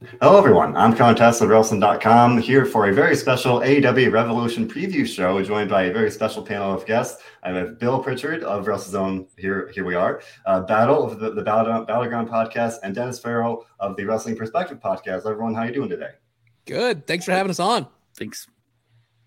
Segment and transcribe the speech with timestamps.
[0.00, 0.74] Hello, everyone.
[0.78, 5.84] I'm Contest of Wrestling.com here for a very special AEW Revolution preview show, joined by
[5.84, 7.22] a very special panel of guests.
[7.42, 9.26] I have Bill Pritchard of WrestleZone.
[9.36, 10.22] Here, here we are.
[10.46, 14.80] Uh, Battle of the, the Battle, Battleground podcast, and Dennis Farrell of the Wrestling Perspective
[14.80, 15.26] podcast.
[15.26, 16.12] Everyone, how are you doing today?
[16.64, 17.06] Good.
[17.06, 17.86] Thanks for having us on.
[18.16, 18.46] Thanks.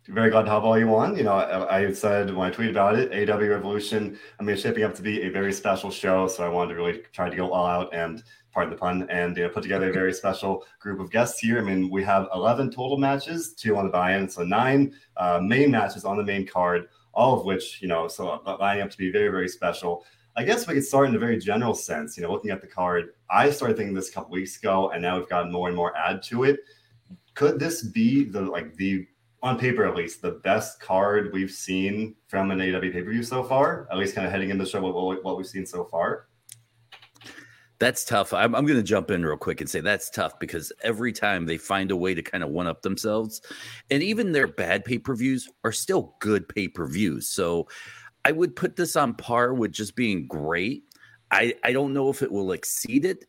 [0.09, 1.15] Very glad to have all you on.
[1.15, 4.19] You know, I, I said when I tweeted about it, AEW Revolution.
[4.37, 6.75] I mean, it's shaping up to be a very special show, so I wanted to
[6.75, 9.89] really try to go all out and pardon the pun, and you know, put together
[9.89, 11.57] a very special group of guests here.
[11.57, 15.71] I mean, we have 11 total matches, two on the buy-in, so nine uh, main
[15.71, 18.97] matches on the main card, all of which, you know, so uh, lining up to
[18.97, 20.05] be very, very special.
[20.35, 22.17] I guess we could start in a very general sense.
[22.17, 25.01] You know, looking at the card, I started thinking this a couple weeks ago, and
[25.01, 26.59] now we've gotten more and more add to it.
[27.35, 29.07] Could this be the like the
[29.43, 33.23] on paper at least the best card we've seen from an AEW pay per view
[33.23, 33.87] so far?
[33.91, 36.27] At least kind of heading into the show, what, what we've seen so far.
[37.77, 38.31] That's tough.
[38.31, 41.45] I'm, I'm going to jump in real quick and say that's tough because every time
[41.45, 43.41] they find a way to kind of one up themselves,
[43.91, 47.27] and even their bad pay per views are still good pay per views.
[47.27, 47.67] So
[48.23, 50.83] I would put this on par with just being great.
[51.29, 53.25] I, I don't know if it will exceed it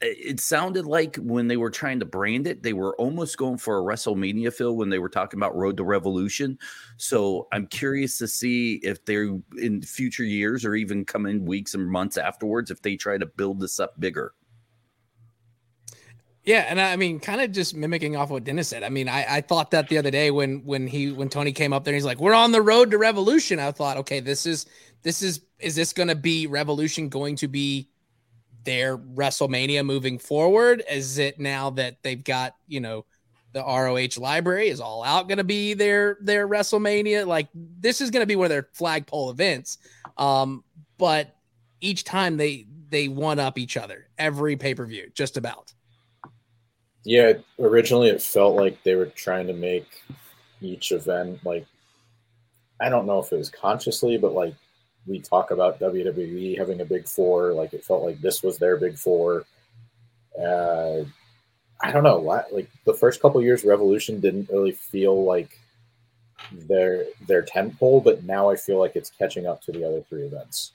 [0.00, 3.78] it sounded like when they were trying to brand it, they were almost going for
[3.78, 6.58] a WrestleMania feel when they were talking about Road to Revolution.
[6.98, 11.90] So I'm curious to see if they're in future years or even coming weeks and
[11.90, 14.34] months afterwards, if they try to build this up bigger.
[16.44, 18.84] Yeah, and I mean, kind of just mimicking off what Dennis said.
[18.84, 21.72] I mean, I, I thought that the other day when when he when Tony came
[21.72, 24.64] up there, he's like, "We're on the road to revolution." I thought, okay, this is
[25.02, 27.88] this is is this going to be revolution going to be
[28.66, 30.84] their WrestleMania moving forward?
[30.90, 33.06] Is it now that they've got, you know,
[33.52, 37.26] the ROH library is all out going to be their their WrestleMania?
[37.26, 39.78] Like this is going to be one of their flagpole events.
[40.18, 40.62] Um,
[40.98, 41.34] but
[41.80, 45.72] each time they they one up each other every pay per view, just about.
[47.04, 49.86] Yeah, originally it felt like they were trying to make
[50.60, 51.66] each event like
[52.80, 54.54] I don't know if it was consciously, but like
[55.06, 57.52] we talk about WWE having a big four.
[57.52, 59.44] Like it felt like this was their big four.
[60.38, 61.04] Uh,
[61.82, 62.18] I don't know.
[62.18, 62.42] why.
[62.52, 65.58] Like the first couple years, Revolution didn't really feel like
[66.52, 70.02] their their tent pole, but now I feel like it's catching up to the other
[70.02, 70.72] three events.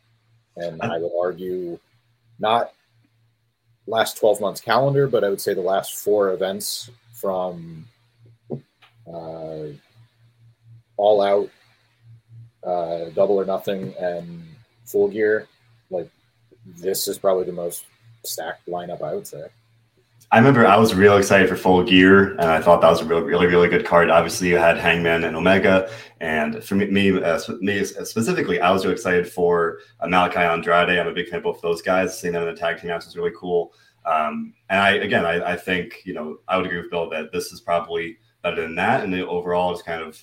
[0.58, 1.80] And I would argue,
[2.40, 2.74] not
[3.88, 7.86] last twelve months calendar, but I would say the last four events from
[9.08, 9.68] uh,
[10.97, 11.50] All Out
[12.64, 14.44] uh, Double or Nothing, and
[14.86, 15.48] Full Gear,
[15.90, 16.10] like
[16.66, 17.86] this is probably the most
[18.24, 19.48] stacked lineup I would say.
[20.34, 23.06] I remember I was real excited for Full Gear, and I thought that was a
[23.06, 24.10] really, really, really good card.
[24.10, 28.86] Obviously, you had Hangman and Omega, and for me, me, uh, me specifically, I was
[28.86, 30.98] really excited for uh, Malakai Andrade.
[30.98, 32.18] I'm a big fan of both those guys.
[32.18, 33.74] Seeing them in the tag team match was really cool.
[34.06, 37.34] Um, and I, again, I, I, think you know I would agree with Bill that
[37.34, 40.18] this is probably better than that, and the overall is kind of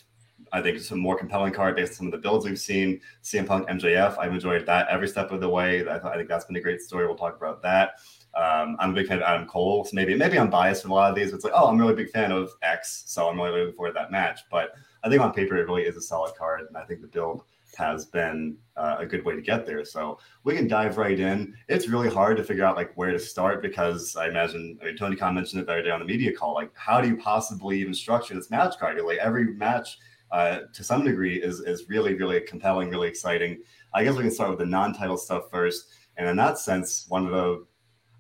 [0.53, 3.01] I think it's a more compelling card based on some of the builds we've seen.
[3.23, 5.87] CM Punk, MJF, I've enjoyed that every step of the way.
[5.87, 7.07] I, I think that's been a great story.
[7.07, 8.01] We'll talk about that.
[8.35, 10.95] Um, I'm a big fan of Adam Cole, so maybe maybe I'm biased with a
[10.95, 11.33] lot of these.
[11.33, 13.91] It's like, oh, I'm really a big fan of X, so I'm really looking forward
[13.91, 14.41] to that match.
[14.51, 14.73] But
[15.03, 17.45] I think on paper, it really is a solid card, and I think the build
[17.77, 19.85] has been uh, a good way to get there.
[19.85, 21.55] So we can dive right in.
[21.69, 24.97] It's really hard to figure out like where to start because I imagine I mean,
[24.97, 26.55] Tony Khan mentioned it the other day on the media call.
[26.55, 29.01] Like, how do you possibly even structure this match card?
[29.05, 29.99] Like every match
[30.31, 33.63] uh, to some degree is is really really compelling, really exciting.
[33.95, 37.25] I guess we can start with the non-title stuff first, and in that sense, one
[37.27, 37.65] of the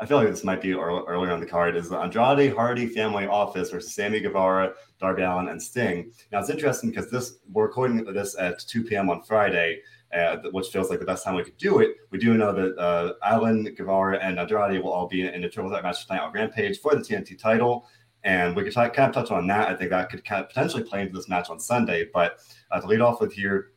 [0.00, 3.26] I feel like this might be earlier on the card is the Andrade Hardy Family
[3.26, 6.12] Office versus Sammy Guevara, Darby Allin, and Sting.
[6.30, 9.10] Now it's interesting because this we're recording this at 2 p.m.
[9.10, 9.80] on Friday.
[10.10, 11.94] Uh, which feels like the best time we could do it.
[12.10, 15.50] We do know that uh, Allin, Guevara, and Andrade will all be in, in a
[15.50, 17.86] triple threat match tonight on Rampage for the TNT title.
[18.24, 19.68] And we could t- kind of touch on that.
[19.68, 22.06] I think that could kind of potentially play into this match on Sunday.
[22.12, 22.38] But
[22.70, 23.72] uh, to lead off with here,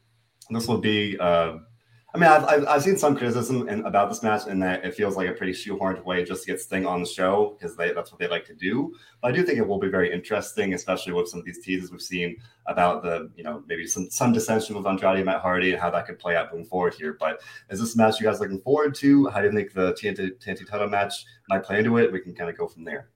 [0.50, 1.18] this will be.
[1.20, 1.58] Uh,
[2.14, 4.96] I mean, I've, I've, I've, seen some criticism in, about this match in that it
[4.96, 8.12] feels like a pretty shoehorned way just to get Sting on the show because that's
[8.12, 8.94] what they like to do.
[9.22, 11.90] But I do think it will be very interesting, especially with some of these teases
[11.90, 12.36] we've seen
[12.68, 15.90] about the, you know, maybe some some dissension with Andrade and Matt Hardy and how
[15.90, 17.16] that could play out moving forward here.
[17.18, 19.28] But is this match you guys looking forward to?
[19.28, 21.14] How do you think the TNT, TNT title match
[21.48, 22.12] might play into it?
[22.12, 23.10] We can kind of go from there.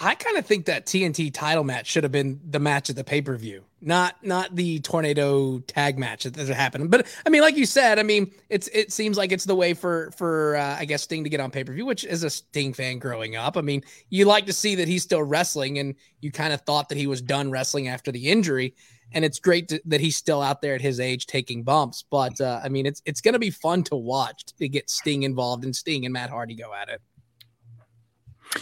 [0.00, 3.02] I kind of think that TNT title match should have been the match at the
[3.02, 6.88] pay per view, not not the tornado tag match that, happened.
[6.90, 9.74] But I mean, like you said, I mean, it's it seems like it's the way
[9.74, 12.30] for for uh, I guess Sting to get on pay per view, which is a
[12.30, 13.56] Sting fan growing up.
[13.56, 16.88] I mean, you like to see that he's still wrestling, and you kind of thought
[16.90, 18.76] that he was done wrestling after the injury,
[19.10, 22.04] and it's great to, that he's still out there at his age taking bumps.
[22.08, 25.24] But uh, I mean, it's it's going to be fun to watch to get Sting
[25.24, 27.00] involved and Sting and Matt Hardy go at it.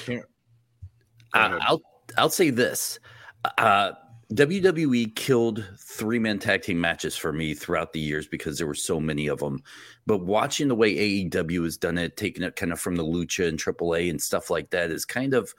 [0.08, 0.22] Yeah.
[1.36, 1.82] Uh, I'll
[2.16, 2.98] I'll say this.
[3.58, 3.92] Uh,
[4.32, 8.74] WWE killed three man tag team matches for me throughout the years because there were
[8.74, 9.62] so many of them.
[10.06, 13.46] But watching the way AEW has done it, taking it kind of from the Lucha
[13.48, 15.54] and AAA and stuff like that, is kind of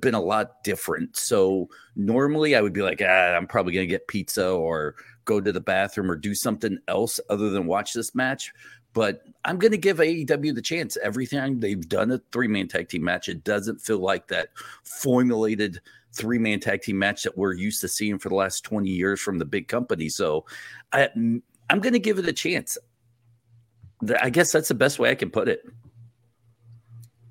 [0.00, 1.16] been a lot different.
[1.16, 5.40] So normally I would be like, ah, I'm probably going to get pizza or go
[5.40, 8.52] to the bathroom or do something else other than watch this match.
[8.94, 10.96] But I'm going to give AEW the chance.
[11.02, 14.50] Every time they've done a three man tag team match, it doesn't feel like that
[14.84, 15.80] formulated
[16.12, 19.20] three man tag team match that we're used to seeing for the last 20 years
[19.20, 20.08] from the big company.
[20.08, 20.44] So
[20.92, 22.76] I, I'm going to give it a chance.
[24.20, 25.64] I guess that's the best way I can put it.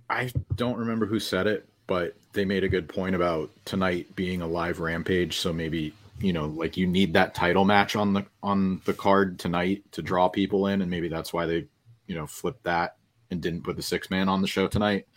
[0.10, 4.42] I don't remember who said it, but they made a good point about tonight being
[4.42, 5.38] a live rampage.
[5.38, 9.40] So maybe you know, like you need that title match on the on the card
[9.40, 11.66] tonight to draw people in, and maybe that's why they,
[12.08, 12.98] you know, flipped that
[13.32, 15.08] and didn't put the six man on the show tonight.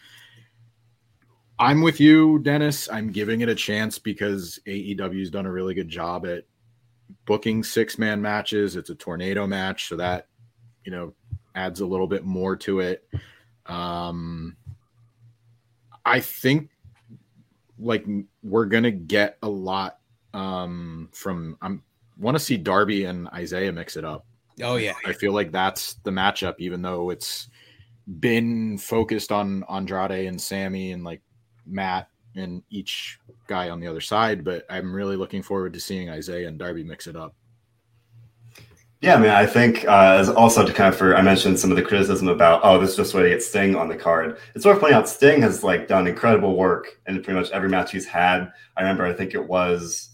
[1.59, 2.89] I'm with you, Dennis.
[2.91, 6.45] I'm giving it a chance because AEW's done a really good job at
[7.27, 8.75] booking six man matches.
[8.75, 10.29] It's a tornado match, so that
[10.85, 11.13] you know
[11.55, 13.07] adds a little bit more to it.
[13.67, 14.57] Um,
[16.05, 16.71] I think
[17.79, 18.07] like
[18.43, 19.99] we're gonna get a lot
[20.35, 21.83] um, from I'm
[22.19, 24.27] want to see Darby and Isaiah mix it up.
[24.63, 27.49] Oh yeah, I feel like that's the matchup, even though it's
[28.21, 31.23] been focused on Andrade and Sammy and like
[31.67, 34.45] Matt and each guy on the other side.
[34.45, 37.35] But I'm really looking forward to seeing Isaiah and Darby mix it up.
[39.01, 41.77] Yeah, I mean, I think uh, also to kind of for I mentioned some of
[41.77, 44.39] the criticism about oh, this is just way to get Sting on the card.
[44.55, 47.93] It's worth pointing out Sting has like done incredible work in pretty much every match
[47.93, 48.53] he's had.
[48.77, 50.14] I remember I think it was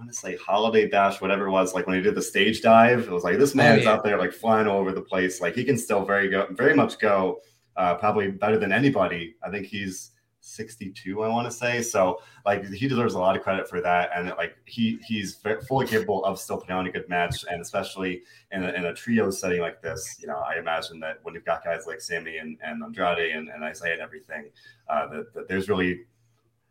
[0.00, 3.00] want to say Holiday Bash, whatever it was, like when he did the stage dive,
[3.00, 3.96] it was like this man's oh, yeah.
[3.96, 5.42] out there like flying all over the place.
[5.42, 7.40] Like he can still very go very much go,
[7.76, 9.36] uh, probably better than anybody.
[9.44, 11.82] I think he's 62, I want to say.
[11.82, 15.38] So like he deserves a lot of credit for that, and like he he's
[15.68, 18.22] fully capable of still putting on a good match, and especially
[18.52, 21.44] in a, in a trio setting like this, you know, I imagine that when you've
[21.44, 24.48] got guys like Sammy and, and Andrade and, and Isaiah and everything,
[24.88, 26.06] uh, that, that there's really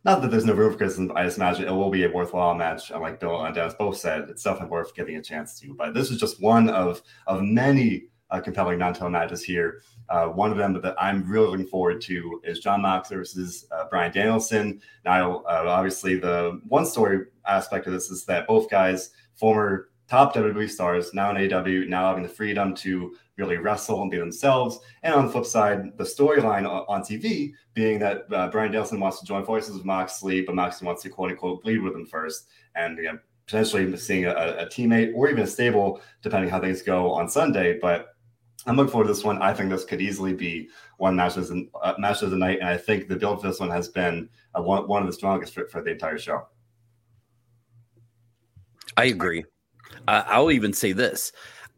[0.06, 1.12] not that there's no room for criticism.
[1.16, 2.90] I just imagine it will be a worthwhile match.
[2.90, 5.74] And like Bill and Dennis both said, it's definitely worth giving a chance to.
[5.74, 9.82] But this is just one of of many uh, compelling non-title matches here.
[10.10, 13.86] Uh, one of them that I'm really looking forward to is Jon Mox versus uh,
[13.90, 14.82] Bryan Danielson.
[15.06, 20.34] Now, uh, obviously, the one story aspect of this is that both guys, former top
[20.34, 24.80] WWE stars, now in AEW, now having the freedom to really wrestle and be themselves.
[25.04, 29.20] And on the flip side, the storyline on TV being that uh, Bryan Danielson wants
[29.20, 32.48] to join forces with Moxley, but Moxley wants to quote unquote bleed with him first.
[32.76, 33.00] And
[33.50, 37.80] potentially seeing a, a teammate or even a stable, depending how things go on Sunday.
[37.80, 38.10] But
[38.68, 39.42] I'm looking forward to this one.
[39.42, 42.60] I think this could easily be one match of the, uh, match of the night,
[42.60, 45.54] and I think the build for this one has been one, one of the strongest
[45.54, 46.48] for, for the entire show.
[48.98, 49.46] I agree.
[50.10, 51.32] Uh, I'll even say this: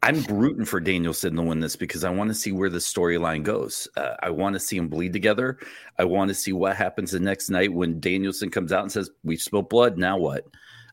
[0.04, 3.44] I'm rooting for Danielson to win this because I want to see where the storyline
[3.44, 3.90] goes.
[3.98, 5.60] Uh, I want to see them bleed together.
[6.00, 9.10] I want to see what happens the next night when Danielson comes out and says,
[9.26, 9.98] "We spilled blood.
[9.98, 10.46] Now what?"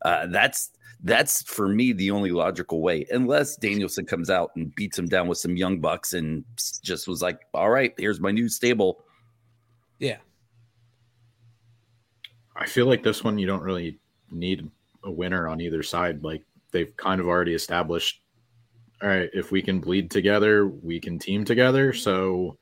[0.03, 0.73] Uh, that's
[1.05, 5.29] that's for me the only logical way, unless Danielson comes out and beats him down
[5.29, 6.45] with some young bucks and
[6.83, 9.05] just was like, "All right, here's my new stable."
[10.01, 10.19] Yeah,
[12.57, 14.69] I feel like this one you don't really need
[15.05, 16.25] a winner on either side.
[16.25, 18.23] Like they've kind of already established.
[19.03, 21.93] All right, if we can bleed together, we can team together.
[21.93, 22.59] So,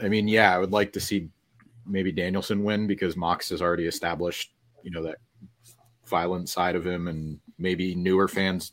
[0.00, 1.28] I mean, yeah, I would like to see
[1.86, 5.18] maybe Danielson win because Mox has already established, you know, that
[6.06, 8.72] violent side of him, and maybe newer fans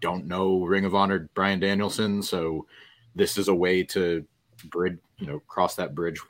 [0.00, 2.66] don't know Ring of Honor Bryan Danielson, so
[3.14, 4.26] this is a way to
[4.66, 6.20] bridge, you know, cross that bridge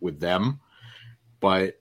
[0.00, 0.60] with them.
[1.40, 1.80] But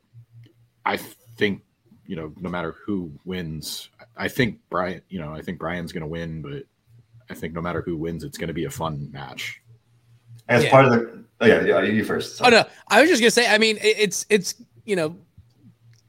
[0.86, 1.62] I think,
[2.06, 6.02] you know, no matter who wins, I think Bryan, you know, I think Bryan's going
[6.02, 6.64] to win, but
[7.30, 9.62] I think no matter who wins, it's going to be a fun match.
[10.50, 10.72] As yeah.
[10.72, 12.38] part of the, oh yeah, yeah, you first.
[12.38, 12.54] Sorry.
[12.54, 13.48] Oh no, I was just gonna say.
[13.48, 15.16] I mean, it's it's you know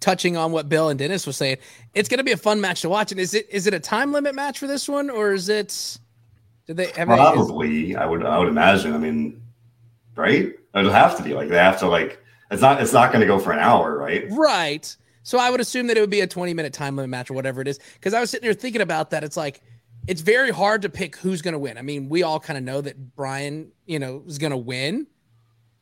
[0.04, 1.56] touching on what Bill and Dennis was saying,
[1.94, 3.10] it's going to be a fun match to watch.
[3.10, 5.98] And is it is it a time limit match for this one, or is it?
[6.66, 7.92] Did they have probably?
[7.92, 8.92] They, I would I would imagine.
[8.92, 9.42] I mean,
[10.14, 10.52] right?
[10.74, 12.22] It'll have to be like they have to like.
[12.50, 14.26] It's not it's not going to go for an hour, right?
[14.30, 14.94] Right.
[15.24, 17.34] So I would assume that it would be a 20 minute time limit match or
[17.34, 17.80] whatever it is.
[17.94, 19.24] Because I was sitting there thinking about that.
[19.24, 19.60] It's like
[20.06, 21.78] it's very hard to pick who's going to win.
[21.78, 25.06] I mean, we all kind of know that Bryan, you know, is going to win,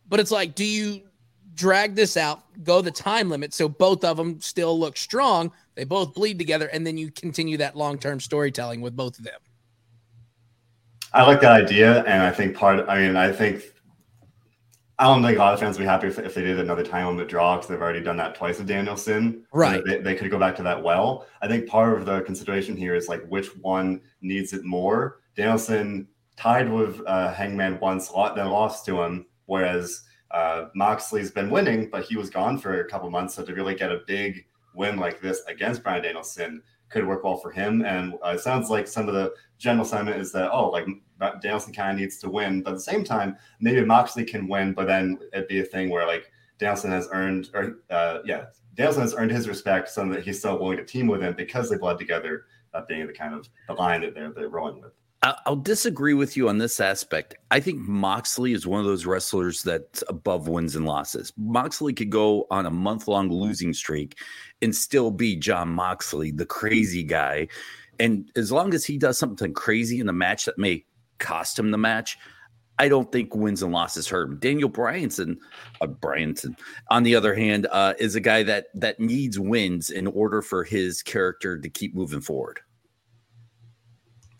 [0.09, 1.03] but it's like, do you
[1.55, 5.53] drag this out, go the time limit so both of them still look strong.
[5.75, 9.25] They both bleed together, and then you continue that long term storytelling with both of
[9.25, 9.41] them.
[11.13, 12.89] I like that idea, and I think part.
[12.89, 13.72] I mean, I think
[15.03, 16.85] I don't think a lot of fans would be happy if, if they did another
[16.85, 19.45] time limit draw because they've already done that twice with Danielson.
[19.53, 19.83] Right.
[19.85, 21.27] They, they could go back to that well.
[21.43, 25.19] I think part of the consideration here is like which one needs it more.
[25.35, 26.07] Danielson
[26.37, 32.05] tied with uh, Hangman once, then lost to him, whereas uh, Moxley's been winning, but
[32.05, 33.35] he was gone for a couple months.
[33.35, 37.37] So to really get a big win like this against Bryan Danielson could work well
[37.37, 37.85] for him.
[37.85, 40.87] And uh, it sounds like some of the general sentiment is that, oh, like
[41.41, 42.63] Danielson kind of needs to win.
[42.63, 45.91] But at the same time, maybe Moxley can win, but then it'd be a thing
[45.91, 50.23] where like Danielson has earned, or uh, yeah, Danielson has earned his respect so that
[50.23, 53.35] he's still willing to team with him because they bled together, that being the kind
[53.35, 54.93] of the line that they're, they're rolling with.
[55.23, 57.37] I'll disagree with you on this aspect.
[57.53, 61.33] I think Moxley is one of those wrestlers that's above wins and losses.
[61.37, 64.19] Moxley could go on a month long losing streak
[64.63, 67.47] and still be Jon Moxley, the crazy guy.
[68.01, 70.85] And as long as he does something crazy in the match that may
[71.19, 72.19] cost him the match,
[72.81, 74.39] I don't think wins and losses hurt him.
[74.41, 75.37] Daniel Bryanson,
[75.81, 76.59] uh, Bryanson,
[76.91, 80.65] on the other hand, uh, is a guy that that needs wins in order for
[80.65, 82.59] his character to keep moving forward.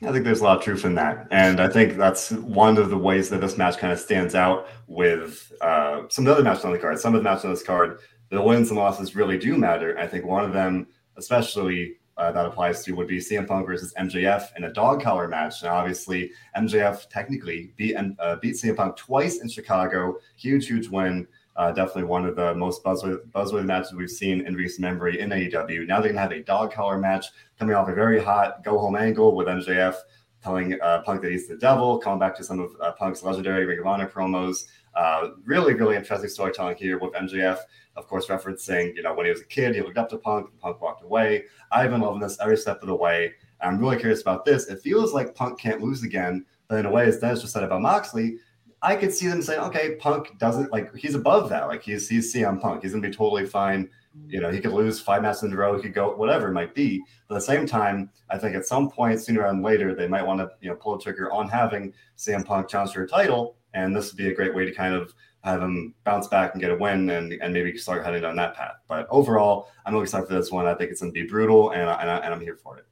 [0.05, 1.29] I think there's a lot of truth in that.
[1.31, 4.67] And I think that's one of the ways that this match kind of stands out
[4.89, 6.99] with uh, some of the other matches on the card.
[6.99, 9.97] Some of the matches on this card, the wins and losses really do matter.
[9.99, 13.95] I think one of them, especially uh, that applies to, would be CM Punk versus
[13.97, 15.63] MJF in a dog collar match.
[15.63, 20.17] Now, obviously, MJF technically beat, uh, beat CM Punk twice in Chicago.
[20.37, 21.29] Huge, huge win.
[21.57, 25.31] Uh, definitely one of the most buzzworthy, buzzworthy matches we've seen in recent memory in
[25.31, 25.87] AEW.
[25.87, 27.27] Now they can have a dog collar match
[27.59, 29.97] coming off a very hot go home angle with MJF
[30.43, 33.65] telling uh, Punk that he's the devil, calling back to some of uh, Punk's legendary
[33.65, 34.67] Ring of Honor promos.
[34.95, 37.59] Uh, really, really interesting storytelling here with MJF,
[37.97, 40.49] of course, referencing, you know, when he was a kid, he looked up to Punk,
[40.51, 41.45] and Punk walked away.
[41.71, 43.33] I've been loving this every step of the way.
[43.61, 44.67] I'm really curious about this.
[44.67, 47.63] It feels like Punk can't lose again, but in a way, as Dennis just said
[47.63, 48.39] about Moxley,
[48.83, 51.69] I could see them saying, okay, Punk doesn't like he's above that.
[51.69, 52.83] Like he's he's CM Punk.
[52.83, 53.89] He's gonna be totally fine.
[54.27, 56.53] You know, he could lose five matches in a row, he could go whatever it
[56.53, 57.03] might be.
[57.29, 60.27] But at the same time, I think at some point sooner or later, they might
[60.27, 63.57] want to, you know, pull a trigger on having CM Punk challenge for a title.
[63.73, 66.61] And this would be a great way to kind of have him bounce back and
[66.61, 68.77] get a win and, and maybe start heading down that path.
[68.87, 70.67] But overall, I'm really excited for this one.
[70.67, 72.87] I think it's to be brutal and, and, I, and I'm here for it.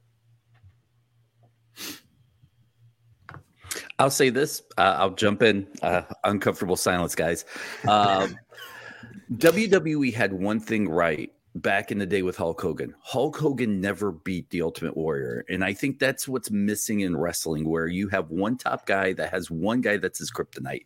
[4.01, 4.63] I'll say this.
[4.79, 5.67] Uh, I'll jump in.
[5.83, 7.45] Uh, uncomfortable silence, guys.
[7.87, 8.35] Um,
[9.33, 12.95] WWE had one thing right back in the day with Hulk Hogan.
[12.99, 15.45] Hulk Hogan never beat the Ultimate Warrior.
[15.49, 19.29] And I think that's what's missing in wrestling, where you have one top guy that
[19.31, 20.85] has one guy that's his kryptonite.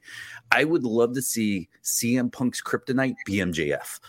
[0.51, 4.01] I would love to see CM Punk's kryptonite be MJF.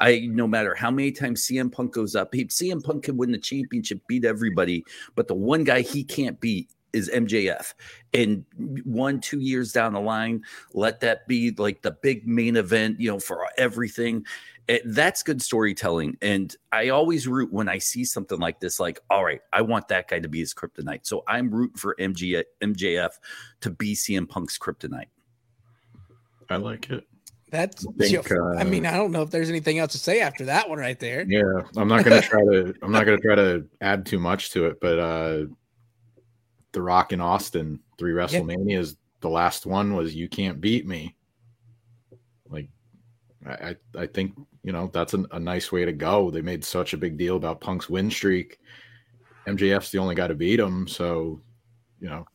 [0.00, 3.30] I no matter how many times CM Punk goes up, he, CM Punk can win
[3.30, 7.74] the championship, beat everybody, but the one guy he can't beat is MJF.
[8.14, 8.44] And
[8.84, 13.10] one, two years down the line, let that be like the big main event, you
[13.10, 14.24] know, for everything.
[14.66, 16.16] It, that's good storytelling.
[16.22, 19.88] And I always root when I see something like this, like, all right, I want
[19.88, 21.00] that guy to be his kryptonite.
[21.02, 23.10] So I'm rooting for MG, MJF
[23.60, 25.08] to be CM Punk's kryptonite.
[26.48, 27.06] I like it.
[27.50, 27.86] That's.
[27.86, 30.46] I, think, uh, I mean, I don't know if there's anything else to say after
[30.46, 31.24] that one right there.
[31.28, 32.74] Yeah, I'm not gonna try to.
[32.82, 35.44] I'm not gonna try to add too much to it, but uh
[36.74, 38.90] the Rock in Austin, three WrestleManias.
[38.90, 38.98] Yeah.
[39.20, 41.16] The last one was "You Can't Beat Me."
[42.50, 42.68] Like,
[43.46, 46.30] I I think you know that's a, a nice way to go.
[46.30, 48.58] They made such a big deal about Punk's win streak.
[49.46, 51.40] MJF's the only guy to beat him, so
[52.00, 52.26] you know.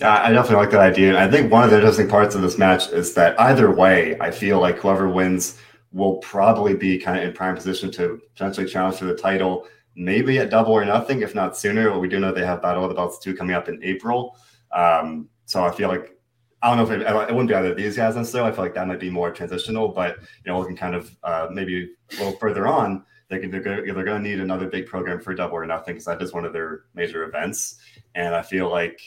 [0.00, 1.20] I definitely like that idea.
[1.20, 4.30] I think one of the interesting parts of this match is that either way, I
[4.30, 5.58] feel like whoever wins
[5.90, 9.66] will probably be kind of in prime position to potentially challenge for the title
[9.98, 11.90] maybe at double or nothing, if not sooner.
[11.90, 14.38] But we do know they have Battle of the Belts 2 coming up in April.
[14.72, 16.14] Um, so I feel like
[16.62, 18.50] I don't know if it, it, wouldn't be either of these guys necessarily.
[18.50, 21.48] I feel like that might be more transitional, but you know, looking kind of uh,
[21.52, 25.34] maybe a little further on, they could, they're going to need another big program for
[25.34, 27.76] double or nothing because that is one of their major events.
[28.14, 29.00] And I feel like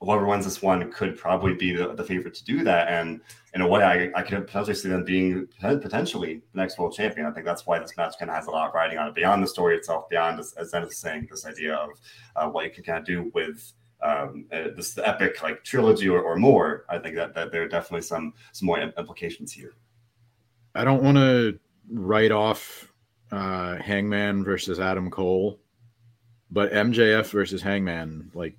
[0.00, 2.88] whoever wins this one could probably be the, the favorite to do that.
[2.88, 3.20] And
[3.54, 7.26] in a way, I, I could potentially see them being potentially the next world champion.
[7.26, 9.14] I think that's why this match kind of has a lot of riding on it
[9.14, 11.90] beyond the story itself, beyond, as, as Dennis is saying, this idea of
[12.36, 16.20] uh, what you can kind of do with um, uh, this epic like trilogy or,
[16.20, 16.84] or more.
[16.88, 19.74] I think that, that there are definitely some some more implications here.
[20.74, 21.58] I don't want to
[21.90, 22.92] write off
[23.32, 25.58] uh, Hangman versus Adam Cole,
[26.50, 28.56] but MJF versus Hangman, like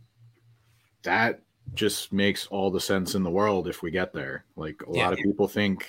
[1.04, 1.42] that
[1.74, 4.46] just makes all the sense in the world if we get there.
[4.56, 5.04] Like a yeah.
[5.04, 5.88] lot of people think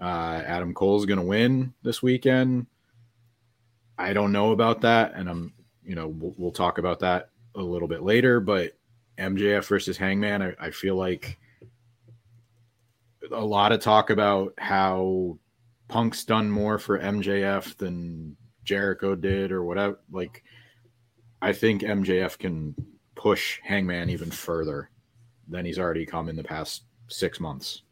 [0.00, 2.66] uh, Adam Cole's going to win this weekend.
[3.98, 7.62] I don't know about that, and I'm, you know, we'll, we'll talk about that a
[7.62, 8.40] little bit later.
[8.40, 8.76] But
[9.18, 11.38] MJF versus Hangman, I, I feel like
[13.30, 15.38] a lot of talk about how
[15.88, 19.98] Punk's done more for MJF than Jericho did or whatever.
[20.10, 20.44] Like,
[21.40, 22.74] I think MJF can
[23.16, 24.90] push Hangman even further
[25.48, 27.82] than he's already come in the past six months.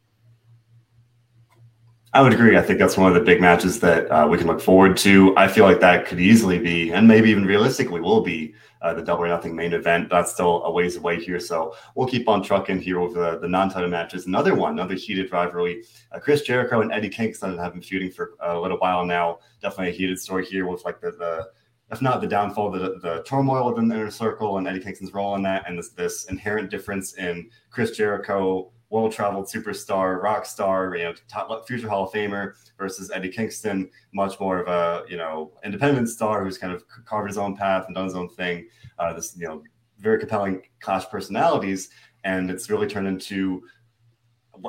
[2.12, 2.56] I would agree.
[2.56, 5.36] I think that's one of the big matches that uh, we can look forward to.
[5.36, 8.54] I feel like that could easily be, and maybe even realistically will be,
[8.84, 10.10] uh, the double or nothing main event.
[10.10, 11.40] That's still a ways away here.
[11.40, 14.26] So we'll keep on trucking here with the, the non title matches.
[14.26, 15.82] Another one, another heated rivalry.
[16.12, 19.38] Uh, Chris Jericho and Eddie Kingston have been feuding for a little while now.
[19.62, 21.48] Definitely a heated story here with like the, the
[21.90, 25.36] if not the downfall, the, the turmoil within the inner circle and Eddie Kingston's role
[25.36, 30.94] in that, and this, this inherent difference in Chris Jericho world traveled superstar, rock star,
[30.96, 35.16] you know, top, future Hall of Famer versus Eddie Kingston, much more of a you
[35.16, 38.68] know independent star who's kind of carved his own path and done his own thing.
[38.98, 39.62] Uh, this you know
[39.98, 41.90] very compelling clash personalities,
[42.22, 43.62] and it's really turned into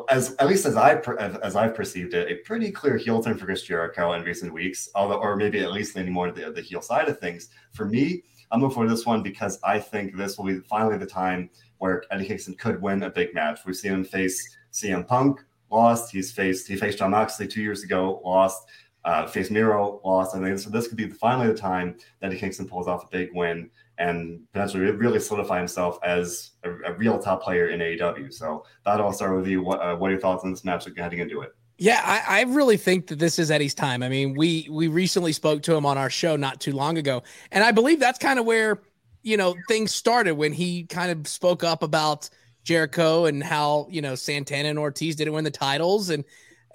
[0.10, 0.96] as at least as I
[1.42, 4.90] as I've perceived it, a pretty clear heel turn for Chris Jericho in recent weeks,
[4.96, 7.50] although or maybe at least leaning more to the, the heel side of things.
[7.72, 11.06] For me, I'm looking for this one because I think this will be finally the
[11.06, 13.60] time where Eddie Kingston could win a big match.
[13.66, 16.12] We've seen him face CM Punk, lost.
[16.12, 18.68] He's faced he faced Jon Moxley two years ago, lost.
[19.04, 20.36] Uh, faced Miro, lost.
[20.36, 20.72] I think so.
[20.72, 23.70] This could be the, finally the time that Eddie Kingston pulls off a big win
[23.98, 28.34] and potentially really solidify himself as a, a real top player in AEW.
[28.34, 29.62] So that all start with you.
[29.62, 31.52] What, uh, what are your thoughts on this match heading into it?
[31.78, 34.02] Yeah, I, I, really think that this is Eddie's time.
[34.02, 37.22] I mean, we we recently spoke to him on our show not too long ago,
[37.52, 38.82] and I believe that's kind of where
[39.26, 42.30] you know, things started when he kind of spoke up about
[42.64, 46.12] Jericho and how, you know, Santana and Ortiz didn't win the titles.
[46.12, 46.24] And,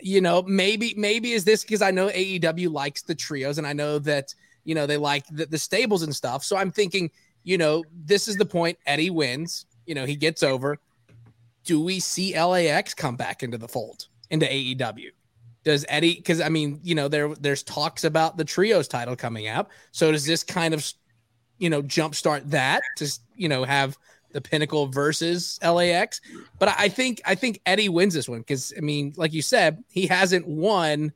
[0.00, 3.72] you know, maybe, maybe is this because I know AEW likes the trios and I
[3.72, 6.44] know that, you know, they like the, the stables and stuff.
[6.44, 7.10] So I'm thinking,
[7.42, 8.78] you know, this is the point.
[8.86, 10.78] Eddie wins, you know, he gets over.
[11.64, 15.10] Do we see LAX come back into the fold into AEW?
[15.62, 16.14] Does Eddie?
[16.14, 19.70] Because I mean, you know, there there's talks about the trios title coming up.
[19.92, 20.90] So does this kind of
[21.60, 23.96] you know, jumpstart that to, you know, have
[24.32, 26.20] the pinnacle versus LAX.
[26.58, 29.84] But I think I think Eddie wins this one because I mean, like you said,
[29.88, 31.12] he hasn't won,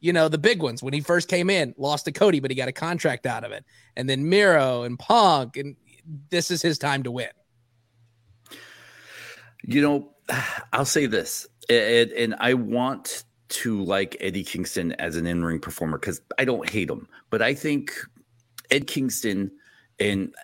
[0.00, 0.82] you know, the big ones.
[0.82, 3.52] When he first came in, lost to Cody, but he got a contract out of
[3.52, 3.64] it.
[3.96, 5.76] And then Miro and Punk, and
[6.30, 7.28] this is his time to win.
[9.62, 10.10] You know,
[10.72, 15.98] I'll say this, and, and I want to like Eddie Kingston as an in-ring performer
[15.98, 17.92] because I don't hate him, but I think
[18.70, 19.50] Ed Kingston–
[19.98, 20.34] and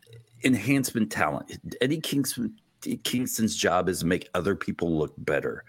[0.44, 1.58] enhancement talent.
[1.80, 2.54] Eddie Kingston
[3.04, 5.64] Kingston's job is to make other people look better.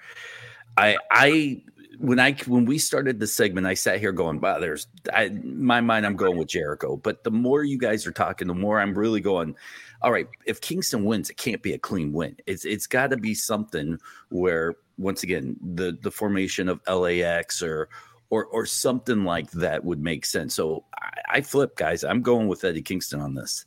[0.78, 1.64] I I
[2.00, 5.82] when I when we started the segment, I sat here going, "Wow, there's I, my
[5.82, 6.06] mind.
[6.06, 9.22] I'm going with Jericho." But the more you guys are talking, the more I'm really
[9.22, 9.56] going.
[10.02, 12.36] All right, if Kingston wins, it can't be a clean win.
[12.46, 17.90] It's it's got to be something where once again the the formation of LAX or
[18.30, 20.56] or or something like that would make sense.
[20.56, 22.04] So I, I flip, guys.
[22.04, 23.66] I'm going with Eddie Kingston on this.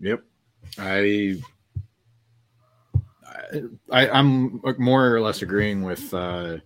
[0.00, 0.22] Yep.
[0.78, 1.36] I,
[3.90, 6.58] I I'm more or less agreeing with uh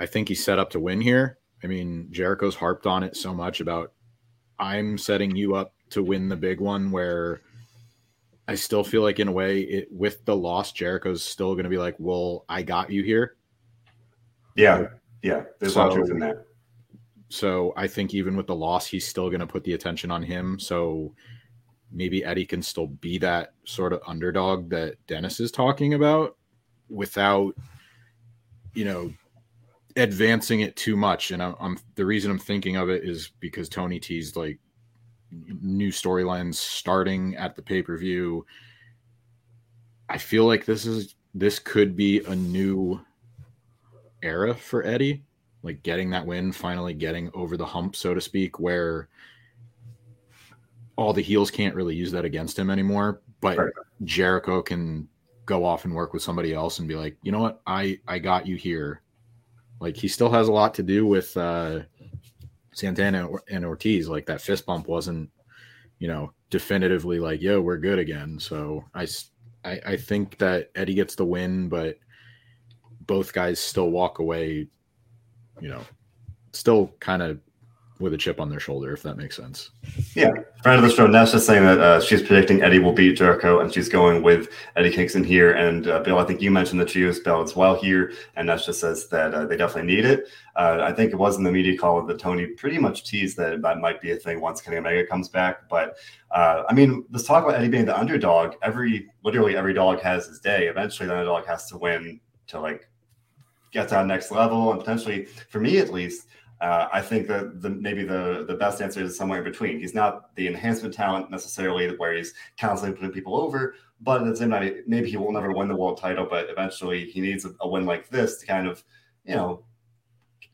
[0.00, 1.38] I think he's set up to win here.
[1.62, 3.92] I mean, Jericho's harped on it so much about
[4.58, 7.42] I'm setting you up to win the big one where
[8.48, 11.70] I still feel like in a way it with the loss Jericho's still going to
[11.70, 13.36] be like, "Well, I got you here."
[14.56, 14.86] Yeah.
[15.22, 16.46] Yeah, there's so, a lot of truth in that.
[17.28, 20.22] So, I think even with the loss he's still going to put the attention on
[20.22, 20.58] him.
[20.58, 21.14] So,
[21.92, 26.38] maybe Eddie can still be that sort of underdog that Dennis is talking about
[26.88, 27.54] without,
[28.72, 29.12] you know,
[29.96, 31.30] advancing it too much.
[31.30, 34.58] And I'm, I'm the reason I'm thinking of it is because Tony teased like
[35.30, 38.46] new storylines starting at the pay per view.
[40.08, 43.00] I feel like this is this could be a new
[44.22, 45.24] era for Eddie,
[45.62, 49.08] like getting that win, finally getting over the hump, so to speak, where
[50.96, 53.22] all the heels can't really use that against him anymore.
[53.40, 53.72] But right.
[54.04, 55.08] Jericho can
[55.46, 58.18] go off and work with somebody else and be like, you know what, I I
[58.18, 59.02] got you here.
[59.80, 61.80] Like he still has a lot to do with uh,
[62.72, 64.08] Santana and Ortiz.
[64.08, 65.30] Like that fist bump wasn't,
[65.98, 68.38] you know, definitively like, yo, we're good again.
[68.38, 69.06] So I
[69.64, 71.98] I, I think that Eddie gets the win, but
[73.06, 74.68] both guys still walk away,
[75.60, 75.82] you know,
[76.52, 77.40] still kind of
[78.00, 79.70] with a chip on their shoulder, if that makes sense.
[80.14, 80.32] Yeah.
[80.62, 83.60] Friend of the show, Ness just saying that uh, she's predicting Eddie will beat Jericho,
[83.60, 85.52] and she's going with Eddie Kingston here.
[85.52, 88.66] And uh, Bill, I think you mentioned the trios belt as well here, and Ness
[88.66, 90.28] just says that uh, they definitely need it.
[90.56, 93.60] Uh, I think it was in the media call that Tony pretty much teased that
[93.62, 95.68] that might be a thing once Kenny Omega comes back.
[95.68, 95.96] But
[96.30, 98.54] uh, I mean, let's talk about Eddie being the underdog.
[98.62, 100.68] Every literally every dog has his day.
[100.68, 102.88] Eventually, the underdog has to win to like
[103.72, 106.26] get to that next level, and potentially, for me at least,
[106.60, 109.80] uh, I think that the maybe the the best answer is somewhere in between.
[109.80, 114.36] He's not the enhancement talent necessarily, where he's constantly putting people over, but at the
[114.36, 117.52] same time, maybe he will never win the world title, but eventually he needs a,
[117.60, 118.84] a win like this to kind of,
[119.24, 119.64] you know,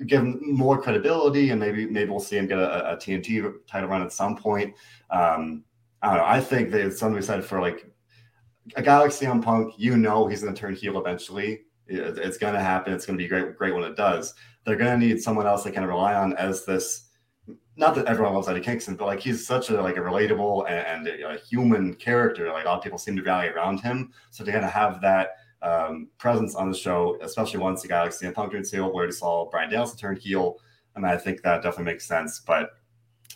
[0.06, 3.88] give him more credibility, and maybe maybe we'll see him get a, a TNT title
[3.88, 4.74] run at some point.
[5.10, 5.64] Um,
[6.02, 6.24] I don't know.
[6.24, 7.90] I think there's something we said for like
[8.76, 9.74] a guy like CM Punk.
[9.76, 11.62] You know, he's going to turn heel eventually.
[11.88, 12.92] It's going to happen.
[12.92, 14.34] It's going to be great, great when it does.
[14.64, 17.08] They're going to need someone else they can rely on as this.
[17.76, 21.06] Not that everyone loves Eddie Kingston, but like he's such a like a relatable and,
[21.06, 22.50] and a, a, human character.
[22.50, 24.12] Like a lot of people seem to rally around him.
[24.30, 25.30] So to kind of have that
[25.62, 29.06] um, presence on the show, especially once the guy like CM Punk turned heel, where
[29.06, 30.58] he saw Bryan Danielson turn heel,
[30.96, 32.40] I mean, I think that definitely makes sense.
[32.40, 32.70] But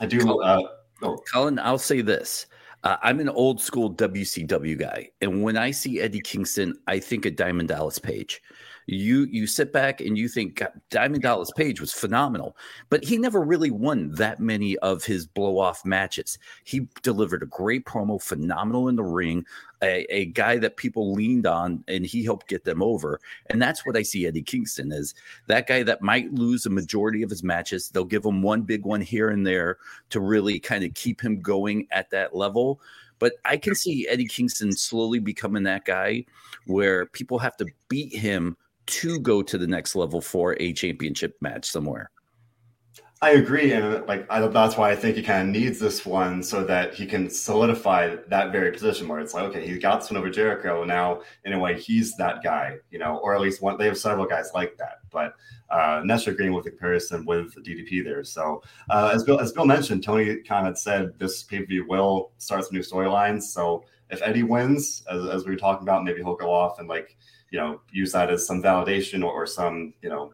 [0.01, 0.41] I do.
[0.41, 0.63] Uh,
[1.03, 1.19] oh.
[1.31, 2.47] Colin, I'll say this.
[2.83, 7.27] Uh, I'm an old school WCW guy, and when I see Eddie Kingston, I think
[7.27, 8.41] of Diamond Dallas Page
[8.91, 12.57] you you sit back and you think Diamond Dallas Page was phenomenal,
[12.89, 16.39] but he never really won that many of his blow off matches.
[16.65, 19.47] He delivered a great promo, phenomenal in the ring,
[19.83, 23.21] a, a, guy that people leaned on, and he helped get them over.
[23.49, 25.15] And that's what I see Eddie Kingston is
[25.47, 27.89] that guy that might lose a majority of his matches.
[27.89, 29.79] They'll give him one big one here and there
[30.11, 32.81] to really kind of keep him going at that level.
[33.21, 36.25] But I can see Eddie Kingston slowly becoming that guy
[36.67, 41.37] where people have to beat him to go to the next level for a championship
[41.41, 42.11] match somewhere.
[43.23, 46.43] I agree, and like I, that's why I think he kind of needs this one
[46.43, 50.11] so that he can solidify that very position where it's like, okay, he got this
[50.11, 50.85] one over Jericho.
[50.85, 53.77] Now, in a way, he's that guy, you know, or at least one.
[53.77, 55.35] They have several guys like that, but
[55.69, 58.25] uh, Nestor agreeing with the comparison with DDP there.
[58.25, 61.87] So, uh, as Bill as Bill mentioned, Tony kind of said this pay per view
[61.87, 63.43] will start some new storylines.
[63.43, 66.89] So, if Eddie wins, as, as we were talking about, maybe he'll go off and
[66.89, 67.19] like
[67.51, 70.33] you know use that as some validation or, or some you know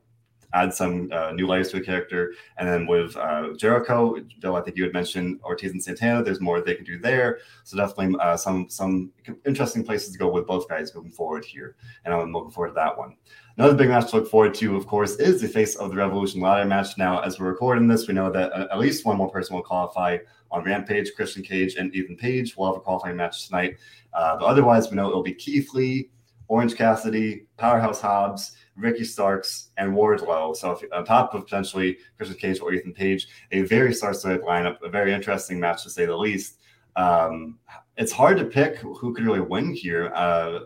[0.53, 2.33] add some uh, new layers to a character.
[2.57, 6.23] And then with uh, Jericho, Bill, I think you had mentioned Ortiz and Santana.
[6.23, 7.41] There's more they can do there.
[7.65, 9.13] So definitely uh, some some
[9.45, 11.77] interesting places to go with both guys moving forward here.
[12.05, 13.17] And I'm looking forward to that one.
[13.59, 16.41] Another big match to look forward to, of course, is the face of the Revolution
[16.41, 16.99] ladder match.
[16.99, 19.63] Now, as we're recording this, we know that uh, at least one more person will
[19.63, 20.19] qualify
[20.51, 22.57] on Rampage, Christian Cage and Ethan Page.
[22.57, 23.77] will have a qualifying match tonight.
[24.13, 26.11] Uh, but otherwise, we know it'll be Keith Lee,
[26.49, 30.55] Orange Cassidy, Powerhouse Hobbs, Ricky Starks, and Wardlow.
[30.57, 34.77] So if, on top of potentially Christian Cage or Ethan Page, a very star-studded lineup,
[34.83, 36.59] a very interesting match to say the least.
[36.95, 37.59] Um,
[37.97, 40.13] it's hard to pick who could really win here.
[40.15, 40.61] Uh,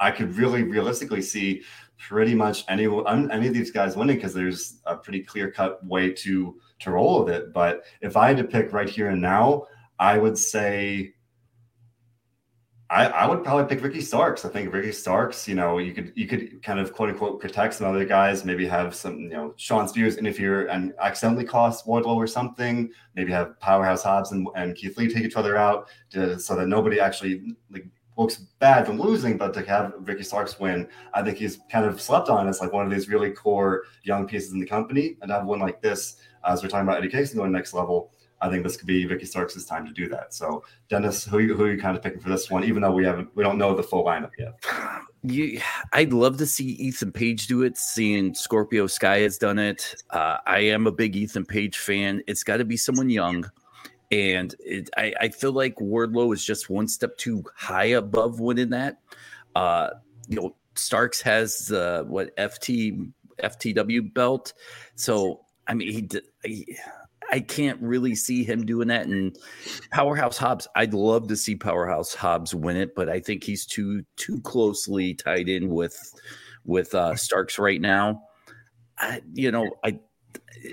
[0.00, 1.62] I could really realistically see
[1.96, 6.12] pretty much any any of these guys winning because there's a pretty clear cut way
[6.12, 7.52] to to roll with it.
[7.52, 9.66] But if I had to pick right here and now,
[9.98, 11.14] I would say
[12.92, 14.44] I, I would probably pick Ricky Starks.
[14.44, 17.72] I think Ricky Starks, you know, you could you could kind of quote unquote protect
[17.72, 22.16] some other guys, maybe have some, you know, Shawn Spears interfere and accidentally cost Wardlow
[22.16, 22.90] or something.
[23.16, 26.66] Maybe have Powerhouse Hobbs and, and Keith Lee take each other out to, so that
[26.66, 27.86] nobody actually like
[28.18, 31.98] looks bad from losing, but to have Ricky Starks win, I think he's kind of
[31.98, 35.16] slept on as like one of these really core young pieces in the company.
[35.22, 38.12] And to have one like this, as we're talking about Eddie Kingston going next level,
[38.42, 40.34] I think this could be Ricky Starks' time to do that.
[40.34, 42.64] So, Dennis, who, who are you kind of picking for this one?
[42.64, 44.58] Even though we haven't, we don't know the full lineup yet.
[45.24, 45.60] You,
[45.92, 47.78] I'd love to see Ethan Page do it.
[47.78, 49.94] Seeing Scorpio Sky has done it.
[50.10, 52.24] Uh, I am a big Ethan Page fan.
[52.26, 53.48] It's got to be someone young,
[54.10, 58.70] and it, I, I, feel like Wardlow is just one step too high above winning
[58.70, 58.98] that.
[59.54, 59.90] Uh,
[60.26, 63.08] you know, Starks has the what FT
[63.40, 64.54] FTW belt,
[64.96, 66.08] so I mean he.
[66.44, 66.78] he
[67.32, 69.06] I can't really see him doing that.
[69.06, 69.36] And
[69.90, 74.04] Powerhouse Hobbs, I'd love to see Powerhouse Hobbs win it, but I think he's too
[74.16, 75.96] too closely tied in with
[76.64, 78.22] with uh, Starks right now.
[78.98, 79.98] I, you know, I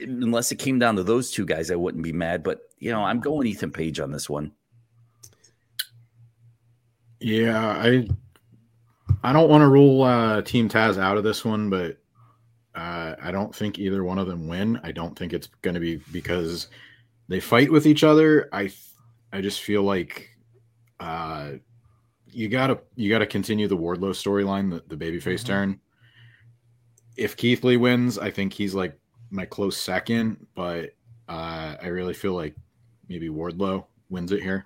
[0.01, 2.43] unless it came down to those two guys, I wouldn't be mad.
[2.43, 4.51] But you know, I'm going Ethan Page on this one.
[7.21, 8.07] Yeah, I
[9.23, 11.97] I don't want to rule uh, Team Taz out of this one, but
[12.79, 14.79] uh, I don't think either one of them win.
[14.83, 16.69] I don't think it's going to be because
[17.27, 18.47] they fight with each other.
[18.53, 18.71] I
[19.33, 20.29] I just feel like
[21.01, 21.51] uh,
[22.25, 25.47] you gotta you gotta continue the Wardlow storyline, the, the babyface mm-hmm.
[25.47, 25.79] turn.
[27.17, 28.97] If Keith Lee wins, I think he's like
[29.29, 30.91] my close second, but
[31.27, 32.55] uh, I really feel like
[33.09, 34.65] maybe Wardlow wins it here.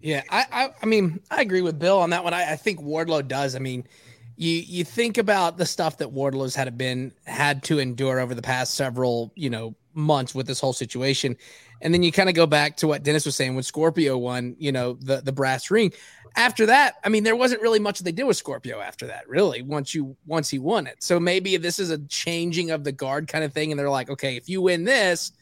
[0.00, 2.34] Yeah, I, I, I mean I agree with Bill on that one.
[2.34, 3.56] I, I think Wardlow does.
[3.56, 3.88] I mean,
[4.38, 8.42] you you think about the stuff that Wardlow's had been had to endure over the
[8.42, 11.36] past several you know months with this whole situation.
[11.82, 14.54] And then you kind of go back to what Dennis was saying when Scorpio won,
[14.58, 15.92] you know, the the brass ring.
[16.36, 19.62] After that, I mean, there wasn't really much they did with Scorpio after that, really.
[19.62, 23.26] Once you once he won it, so maybe this is a changing of the guard
[23.26, 25.32] kind of thing, and they're like, okay, if you win this,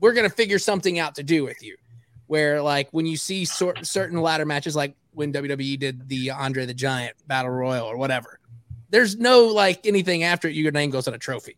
[0.00, 1.76] we're gonna figure something out to do with you.
[2.30, 6.64] Where like when you see sort, certain ladder matches, like when WWE did the Andre
[6.64, 8.38] the Giant Battle Royal or whatever,
[8.90, 10.54] there's no like anything after it.
[10.54, 11.56] Your name goes on a trophy.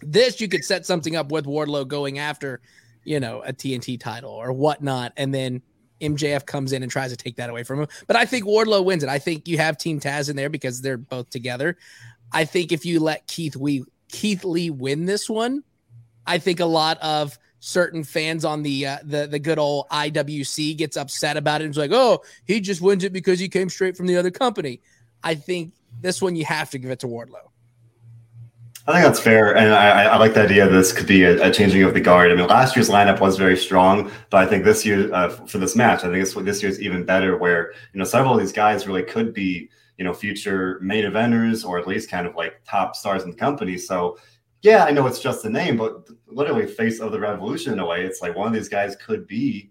[0.00, 2.62] This you could set something up with Wardlow going after,
[3.04, 5.60] you know, a TNT title or whatnot, and then
[6.00, 7.88] MJF comes in and tries to take that away from him.
[8.06, 9.10] But I think Wardlow wins it.
[9.10, 11.76] I think you have Team Taz in there because they're both together.
[12.32, 15.64] I think if you let Keith we Keith Lee win this one,
[16.26, 20.76] I think a lot of certain fans on the uh, the the good old IWC
[20.76, 21.66] gets upset about it.
[21.66, 24.80] It's like, oh, he just wins it because he came straight from the other company.
[25.22, 27.50] I think this one you have to give it to Wardlow.
[28.88, 31.48] I think that's fair, and I, I like the idea that this could be a,
[31.48, 32.30] a, changing of the guard.
[32.30, 35.58] I mean, last year's lineup was very strong, but I think this year uh, for
[35.58, 37.36] this match, I think this this year's even better.
[37.36, 41.66] Where you know several of these guys really could be you know future main eventers
[41.66, 43.76] or at least kind of like top stars in the company.
[43.76, 44.18] So
[44.66, 47.86] yeah, I know it's just a name, but literally face of the revolution in a
[47.86, 48.04] way.
[48.04, 49.70] It's like one of these guys could be,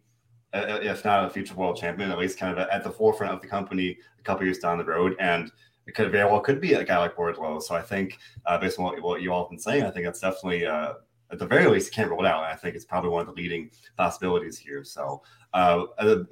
[0.54, 3.42] uh, if not a future world champion, at least kind of at the forefront of
[3.42, 5.18] the company a couple years down the road.
[5.20, 5.52] And
[5.86, 7.62] it could very well could be a guy like Wardlow.
[7.62, 10.06] So I think, uh, based on what, what you all have been saying, I think
[10.06, 10.94] that's definitely uh,
[11.32, 12.44] at the very least you can't rule it out.
[12.44, 14.84] I think it's probably one of the leading possibilities here.
[14.84, 15.86] So, uh,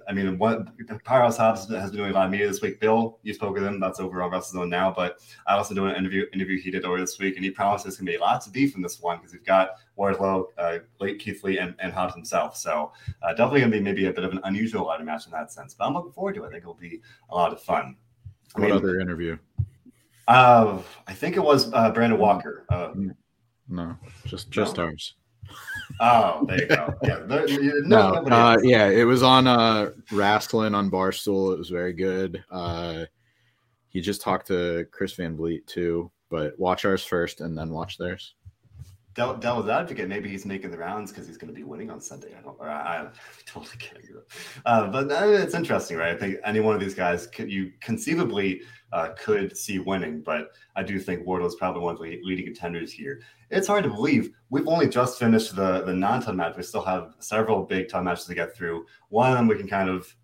[0.08, 0.68] I mean, what
[1.04, 2.80] Powerhouse Hobbs has been doing a lot of media this week.
[2.80, 3.80] Bill, you spoke with him.
[3.80, 4.94] That's over on WrestleZone now.
[4.96, 7.86] But I also doing an interview interview he did over this week, and he promised
[7.86, 10.80] there's going to be lots of beef in this one because we've got Wardlow, uh,
[11.00, 12.58] late Keith Lee, and, and Hobbs himself.
[12.58, 15.32] So uh, definitely going to be maybe a bit of an unusual ladder match in
[15.32, 15.74] that sense.
[15.74, 16.48] But I'm looking forward to it.
[16.48, 17.96] I think it'll be a lot of fun.
[18.56, 19.38] I what mean, other interview?
[20.28, 22.66] Uh, I think it was uh, Brandon Walker.
[22.70, 22.92] Uh,
[23.68, 23.96] no,
[24.26, 24.84] just just no.
[24.84, 25.16] ours.
[26.00, 26.94] Oh, there you go.
[27.04, 27.48] Yeah, there,
[27.84, 31.54] no, no uh, yeah, it was on uh Wrestling on Barstool.
[31.54, 32.44] It was very good.
[32.50, 33.06] Uh,
[33.90, 37.98] he just talked to Chris Van Vliet too, but watch ours first and then watch
[37.98, 38.34] theirs.
[39.14, 42.02] Del- Devil's advocate, maybe he's making the rounds because he's going to be winning on
[42.02, 42.36] Sunday.
[42.38, 43.08] I don't, or I,
[43.46, 44.04] totally kidding.
[44.66, 46.16] Uh, but uh, it's interesting, right?
[46.16, 50.50] I think any one of these guys could you conceivably uh, could see winning, but
[50.76, 53.22] I do think Wardlow is probably one of the leading contenders here.
[53.50, 56.58] It's hard to believe we've only just finished the the non-ton match.
[56.58, 58.86] We still have several big ton matches to get through.
[59.10, 60.16] One of them we can kind of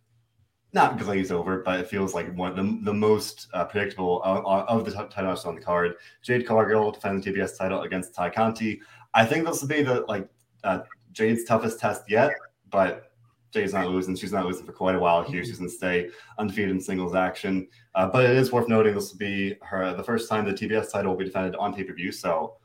[0.74, 4.46] not glaze over, but it feels like one of the, the most uh, predictable of,
[4.46, 5.96] of the title matches on the card.
[6.22, 8.82] Jade Cargill defends the TBS title against Tay Conti.
[9.14, 10.30] I think this will be the like
[10.64, 12.32] uh, Jade's toughest test yet,
[12.70, 13.12] but
[13.52, 14.16] Jade's not losing.
[14.16, 15.44] She's not losing for quite a while here.
[15.44, 17.68] She's going to stay undefeated in singles action.
[17.96, 20.92] Uh, but it is worth noting this will be her the first time the TBS
[20.92, 22.58] title will be defended on pay per view, so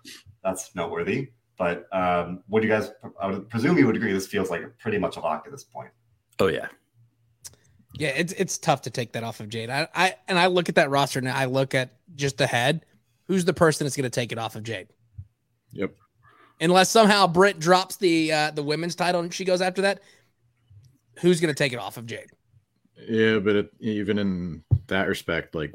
[0.43, 1.31] that's noteworthy.
[1.57, 2.93] But um, would you guys?
[3.21, 4.13] I would presume you would agree.
[4.13, 5.91] This feels like pretty much a lock at this point.
[6.39, 6.69] Oh yeah,
[7.97, 9.71] yeah, it's it's tough to take that off of Jade.
[9.71, 12.85] I, I and I look at that roster and I look at just the head.
[13.27, 14.89] Who's the person that's going to take it off of Jade?
[15.73, 15.95] Yep.
[16.61, 20.01] Unless somehow Britt drops the uh, the women's title and she goes after that,
[21.21, 22.31] who's going to take it off of Jade?
[23.09, 25.73] Yeah, but it, even in that respect, like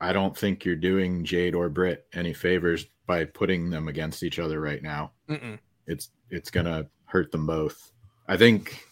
[0.00, 4.38] I don't think you're doing Jade or Britt any favors by putting them against each
[4.38, 5.12] other right now.
[5.28, 5.58] Mm-mm.
[5.86, 7.92] It's it's gonna hurt them both.
[8.26, 8.86] I think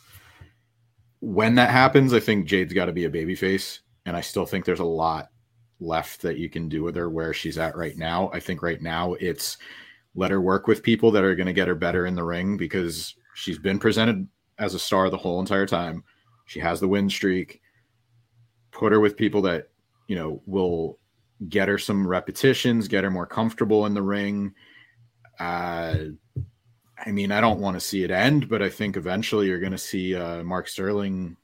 [1.20, 4.64] when that happens, I think Jade's got to be a babyface, and I still think
[4.64, 5.30] there's a lot
[5.80, 8.30] left that you can do with her where she's at right now.
[8.32, 9.58] I think right now it's
[10.14, 12.56] let her work with people that are going to get her better in the ring
[12.56, 14.26] because she's been presented
[14.58, 16.02] as a star the whole entire time.
[16.46, 17.60] She has the win streak.
[18.70, 19.68] Put her with people that,
[20.08, 20.98] you know, will
[21.48, 24.54] get her some repetitions, get her more comfortable in the ring.
[25.38, 25.96] Uh,
[26.98, 29.72] I mean, I don't want to see it end, but I think eventually you're going
[29.72, 31.36] to see uh, Mark Sterling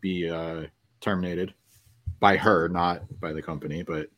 [0.00, 0.64] be uh,
[1.00, 1.54] terminated
[2.20, 3.82] by her, not by the company.
[3.82, 4.08] But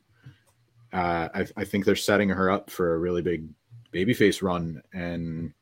[0.92, 3.48] uh, I, I, think they're setting her up for a really big
[3.92, 5.52] babyface run, and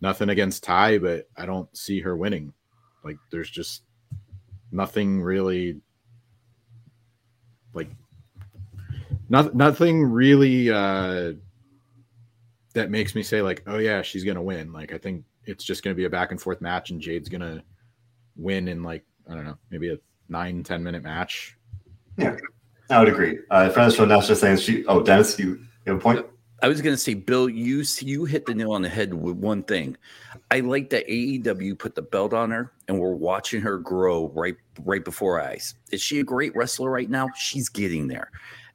[0.00, 2.52] nothing against Tay, but I don't see her winning.
[3.04, 3.82] Like, there's just
[4.74, 5.80] nothing really
[7.74, 7.88] like
[9.28, 11.32] not, nothing really uh
[12.74, 14.72] that makes me say like, oh yeah, she's gonna win.
[14.72, 17.64] Like I think it's just gonna be a back and forth match, and Jade's gonna
[18.36, 21.56] win in like I don't know, maybe a nine ten minute match.
[22.16, 22.36] Yeah,
[22.90, 23.38] I would agree.
[23.50, 24.84] Uh, friends from just saying she.
[24.86, 26.26] Oh, Dennis, you, you have a point.
[26.62, 29.36] I was going to say, Bill, you you hit the nail on the head with
[29.36, 29.96] one thing.
[30.50, 34.56] I like that AEW put the belt on her, and we're watching her grow right
[34.82, 35.74] right before our eyes.
[35.90, 37.28] Is she a great wrestler right now?
[37.36, 38.30] She's getting there.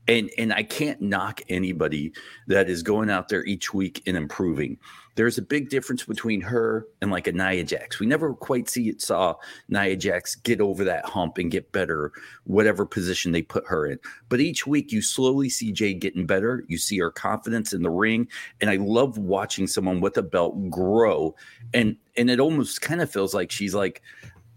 [0.07, 2.13] And and I can't knock anybody
[2.47, 4.77] that is going out there each week and improving.
[5.15, 7.99] There's a big difference between her and like a Nia Jax.
[7.99, 9.35] We never quite see it saw
[9.67, 12.13] Nia Jax get over that hump and get better,
[12.45, 13.99] whatever position they put her in.
[14.29, 16.63] But each week you slowly see Jade getting better.
[16.69, 18.29] You see her confidence in the ring.
[18.61, 21.35] And I love watching someone with a belt grow.
[21.73, 24.01] And and it almost kind of feels like she's like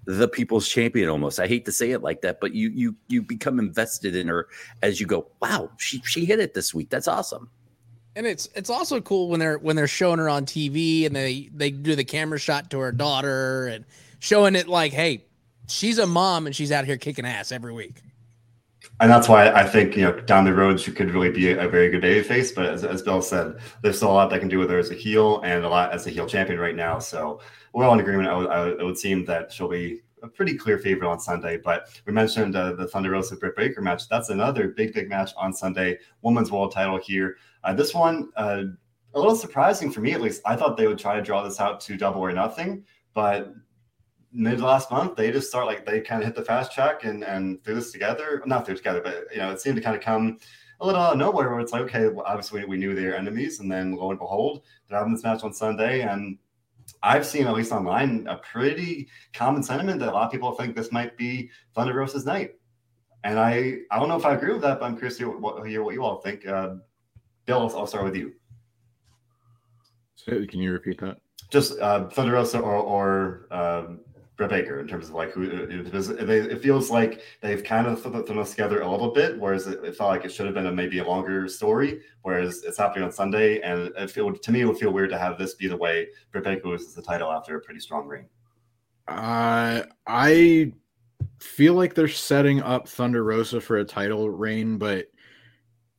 [0.04, 1.38] the people's champion almost.
[1.38, 4.48] I hate to say it like that, but you you you become invested in her
[4.82, 6.90] as you go, wow, she she hit it this week.
[6.90, 7.50] That's awesome
[8.14, 11.48] and it's it's also cool when they're when they're showing her on TV and they
[11.54, 13.84] they do the camera shot to her daughter and
[14.18, 15.24] showing it like, hey,
[15.68, 18.02] she's a mom and she's out here kicking ass every week.
[19.02, 21.68] And that's why I think you know down the road she could really be a,
[21.68, 22.52] very good baby face.
[22.52, 24.92] But as, as Bill said, there's still a lot that can do with her as
[24.92, 27.00] a heel and a lot as a heel champion right now.
[27.00, 27.40] So
[27.72, 28.28] we're all in agreement.
[28.28, 31.18] I would, I would, it would seem that she'll be a pretty clear favorite on
[31.18, 31.56] Sunday.
[31.56, 34.08] But we mentioned uh, the Thunder Rosa Britt Baker match.
[34.08, 35.98] That's another big, big match on Sunday.
[36.20, 37.38] Women's world title here.
[37.64, 38.62] Uh, this one, uh,
[39.14, 40.42] a little surprising for me at least.
[40.46, 42.84] I thought they would try to draw this out to double or nothing,
[43.14, 43.52] but
[44.32, 47.22] mid last month they just start like they kind of hit the fast track and
[47.24, 48.42] and threw this together.
[48.46, 50.38] Not threw together, but you know it seemed to kind of come
[50.80, 53.14] a little out of nowhere where it's like okay, well, obviously we knew they were
[53.14, 56.38] enemies, and then lo and behold, they're having this match on Sunday and.
[57.04, 60.74] I've seen, at least online, a pretty common sentiment that a lot of people think
[60.74, 62.54] this might be Thunder Rosa's night.
[63.24, 65.38] And I, I don't know if I agree with that, but I'm curious to hear
[65.38, 66.46] what, hear what you all think.
[66.46, 66.76] Uh,
[67.46, 68.32] Bill, I'll start with you.
[70.14, 71.18] So can you repeat that?
[71.50, 74.00] Just uh, Thunder Rosa or, or um,
[74.48, 78.50] Baker in terms of like who it, it feels like they've kind of thrown this
[78.50, 80.98] together a little bit, whereas it, it, felt like it should have been a maybe
[80.98, 82.00] a longer story.
[82.22, 85.18] Whereas it's happening on Sunday, and it feel to me it would feel weird to
[85.18, 88.26] have this be the way Britt Baker loses the title after a pretty strong reign.
[89.09, 90.72] Uh, I
[91.40, 95.07] feel like they're setting up Thunder Rosa for a title reign, but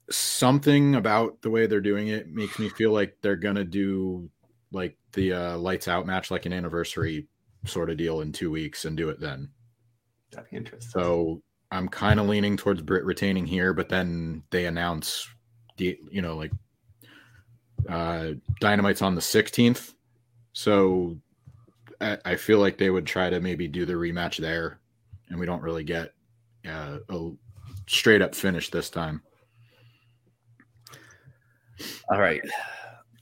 [0.09, 4.29] something about the way they're doing it makes me feel like they're gonna do
[4.71, 7.27] like the uh, lights out match, like an anniversary
[7.65, 9.49] sort of deal in two weeks, and do it then.
[10.31, 10.89] That'd be interesting.
[10.89, 15.27] So I'm kind of leaning towards Brit retaining here, but then they announce
[15.77, 16.51] the you know like
[17.89, 19.93] uh Dynamite's on the 16th,
[20.53, 21.17] so
[21.99, 24.79] I, I feel like they would try to maybe do the rematch there,
[25.29, 26.13] and we don't really get
[26.67, 27.29] uh, a
[27.87, 29.21] straight up finish this time.
[32.09, 32.41] All right.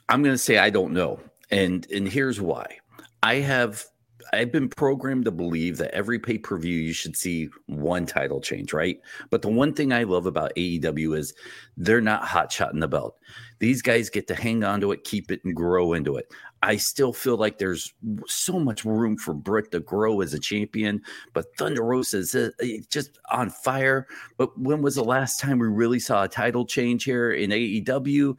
[0.10, 1.20] I'm going to say I don't know.
[1.50, 2.78] And and here's why.
[3.24, 3.86] I have
[4.34, 9.00] I've been programmed to believe that every pay-per-view you should see one title change, right?
[9.30, 11.34] But the one thing I love about AEW is
[11.78, 13.18] they're not hot shotting the belt.
[13.60, 16.32] These guys get to hang on to it, keep it, and grow into it.
[16.64, 17.94] I still feel like there's
[18.28, 21.02] so much room for Britt to grow as a champion,
[21.34, 22.50] but Thunder Rosa is uh,
[22.90, 24.08] just on fire.
[24.38, 28.38] But when was the last time we really saw a title change here in AEW?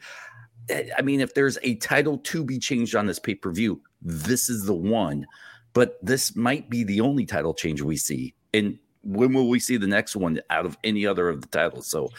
[0.68, 3.80] Eh, I mean, if there's a title to be changed on this pay per view,
[4.00, 5.26] this is the one.
[5.72, 8.34] But this might be the only title change we see.
[8.52, 11.86] And when will we see the next one out of any other of the titles?
[11.86, 12.10] So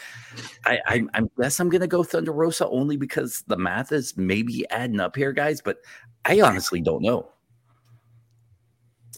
[0.66, 4.18] I, I, I guess I'm going to go Thunder Rosa only because the math is
[4.18, 5.78] maybe adding up here, guys, but
[6.26, 7.30] I honestly don't know.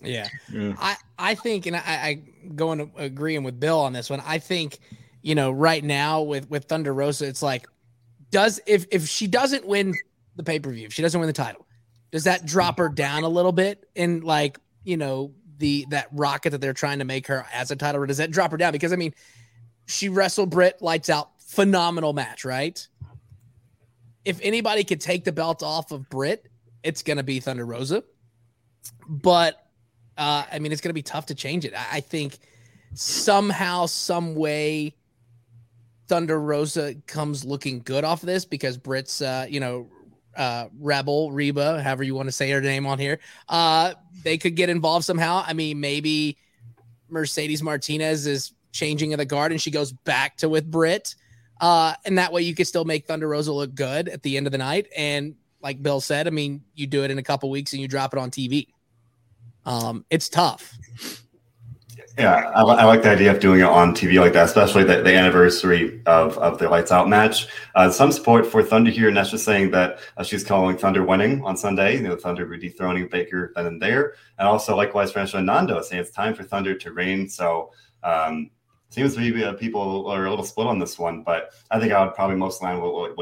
[0.04, 0.28] Yeah.
[0.52, 0.76] yeah.
[0.78, 2.24] I, I think, and I, I
[2.56, 4.22] going agreeing with Bill on this one.
[4.26, 4.80] I think,
[5.22, 7.66] you know, right now with, with Thunder Rosa, it's like,
[8.32, 9.94] does, if, if she doesn't win
[10.36, 11.65] the pay per view, if she doesn't win the title,
[12.16, 16.52] does that drop her down a little bit in like, you know, the that rocket
[16.52, 18.72] that they're trying to make her as a title, or does that drop her down?
[18.72, 19.14] Because I mean,
[19.86, 22.88] she wrestled Britt, lights out, phenomenal match, right?
[24.24, 26.48] If anybody could take the belt off of Britt,
[26.84, 28.02] it's gonna be Thunder Rosa.
[29.10, 29.56] But
[30.18, 31.74] uh, I mean, it's gonna be tough to change it.
[31.74, 32.38] I, I think
[32.94, 34.96] somehow, some way,
[36.08, 39.90] Thunder Rosa comes looking good off of this because Britt's, uh, you know,
[40.36, 43.20] uh, Rebel, Reba, however you want to say her name on here,
[43.50, 43.94] uh,
[44.24, 45.44] they could get involved somehow.
[45.46, 46.38] I mean, maybe
[47.10, 51.16] Mercedes Martinez is changing of the guard and she goes back to with Britt.
[51.62, 54.46] Uh, and that way you could still make Thunder Rosa look good at the end
[54.46, 54.88] of the night.
[54.96, 57.88] And like Bill said, I mean, you do it in a couple weeks and you
[57.88, 58.68] drop it on TV.
[59.66, 60.78] Um, it's tough.
[62.18, 65.02] Yeah, I, I, like the idea of doing it on TV like that, especially the,
[65.02, 67.48] the anniversary of, of the Lights Out match.
[67.76, 71.58] Uh, some support for Thunder here, just saying that uh, she's calling Thunder winning on
[71.58, 71.98] Sunday.
[71.98, 76.12] You know, Thunder dethroning Baker then and there, and also likewise Franco Nando saying it's
[76.12, 77.28] time for Thunder to reign.
[77.28, 78.50] So um,
[78.92, 81.92] seems to be uh, people are a little split on this one, but I think
[81.92, 82.78] I would probably most line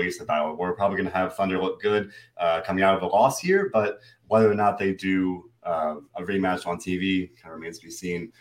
[0.06, 0.58] you said about it.
[0.60, 3.72] We're probably going to have Thunder look good uh, coming out of a loss here,
[3.74, 7.86] but whether or not they do uh, a rematch on TV kind of remains to
[7.86, 8.32] be seen.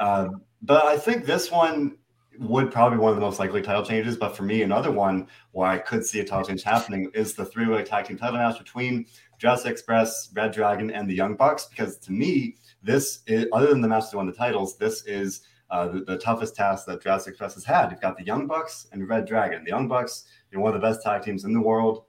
[0.00, 1.96] Um, but I think this one
[2.38, 4.16] would probably be one of the most likely title changes.
[4.16, 7.44] But for me, another one where I could see a title change happening is the
[7.44, 9.06] three-way tag team title match between
[9.38, 11.66] Jurassic Express, Red Dragon, and the Young Bucks.
[11.66, 15.42] Because to me, this is other than the match to win the titles, this is
[15.70, 17.90] uh, the, the, toughest task that Jurassic Express has had.
[17.90, 19.62] You've got the Young Bucks and Red Dragon.
[19.62, 22.04] The Young Bucks, you're one of the best tag teams in the world.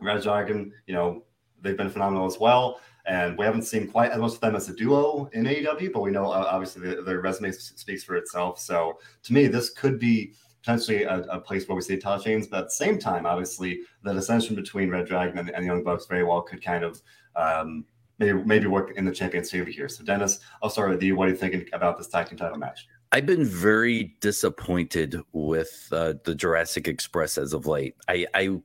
[0.00, 1.22] Red Dragon, you know,
[1.66, 2.80] they've been phenomenal as well.
[3.06, 6.00] And we haven't seen quite as much of them as a duo in AEW, but
[6.00, 8.58] we know uh, obviously the, their resume speaks for itself.
[8.58, 12.48] So to me, this could be potentially a, a, place where we see title chains.
[12.48, 16.06] But at the same time, obviously, the dissension between Red Dragon and, and Young Bucks
[16.06, 17.00] very well could kind of
[17.36, 17.84] um,
[18.18, 19.88] maybe maybe work in the champion's favor here.
[19.88, 21.14] So Dennis, I'll start with you.
[21.14, 22.88] What are you thinking about this tag team title match?
[23.12, 27.94] I've been very disappointed with uh, the Jurassic Express as of late.
[28.08, 28.58] I I,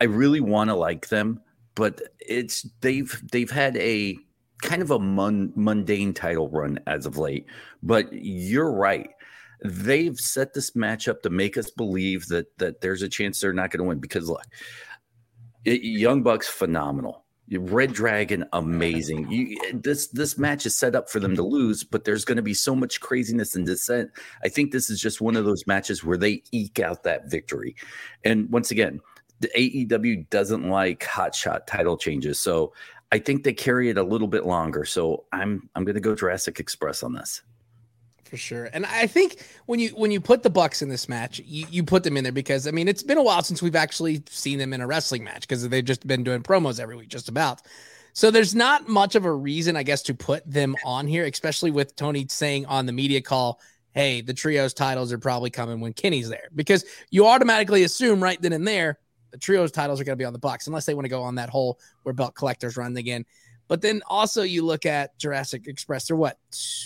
[0.00, 1.40] I really want to like them,
[1.78, 4.18] but it's they've they've had a
[4.62, 7.46] kind of a mun, mundane title run as of late.
[7.84, 9.10] But you're right.
[9.64, 13.52] They've set this match up to make us believe that that there's a chance they're
[13.52, 14.42] not going to win because look,
[15.64, 17.24] it, Young Bucks phenomenal.
[17.50, 19.30] Red Dragon, amazing.
[19.30, 22.42] You, this this match is set up for them to lose, but there's going to
[22.42, 24.10] be so much craziness and dissent.
[24.42, 27.76] I think this is just one of those matches where they eke out that victory.
[28.24, 29.00] And once again,
[29.40, 32.72] the AEW doesn't like hot shot title changes, so
[33.10, 34.84] I think they carry it a little bit longer.
[34.84, 37.42] So I'm I'm going to go Jurassic Express on this
[38.28, 38.68] for sure.
[38.72, 41.82] And I think when you when you put the Bucks in this match, you, you
[41.82, 44.58] put them in there because I mean it's been a while since we've actually seen
[44.58, 47.62] them in a wrestling match because they've just been doing promos every week, just about.
[48.12, 51.70] So there's not much of a reason, I guess, to put them on here, especially
[51.70, 53.60] with Tony saying on the media call,
[53.92, 58.40] "Hey, the trios titles are probably coming when Kenny's there," because you automatically assume right
[58.40, 58.98] then and there
[59.30, 61.22] the trios titles are going to be on the Bucks, unless they want to go
[61.22, 63.24] on that whole where belt collectors run again.
[63.68, 66.08] But then also you look at Jurassic Express.
[66.08, 66.38] They're what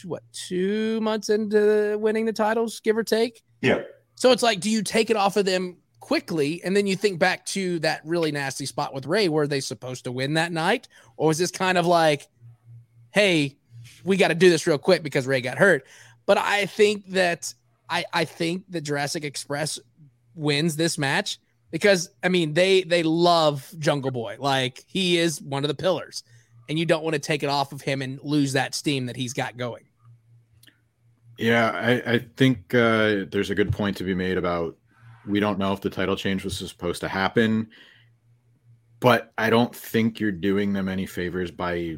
[0.05, 3.43] what two months into winning the titles, give or take.
[3.61, 3.83] Yeah.
[4.17, 7.21] So it's like, do you take it off of them quickly, and then you think
[7.21, 9.29] back to that really nasty spot with Ray?
[9.29, 12.27] were they supposed to win that night, or was this kind of like,
[13.13, 13.57] hey,
[14.05, 15.87] we got to do this real quick because Ray got hurt?
[16.27, 17.55] But I think that
[17.89, 19.79] I I think that Jurassic Express
[20.35, 21.39] wins this match
[21.73, 26.23] because I mean they they love Jungle Boy, like he is one of the pillars
[26.69, 29.17] and you don't want to take it off of him and lose that steam that
[29.17, 29.85] he's got going.
[31.39, 34.77] Yeah, I, I think uh, there's a good point to be made about
[35.27, 37.69] we don't know if the title change was supposed to happen,
[39.01, 41.97] but I don't think you're doing them any favors by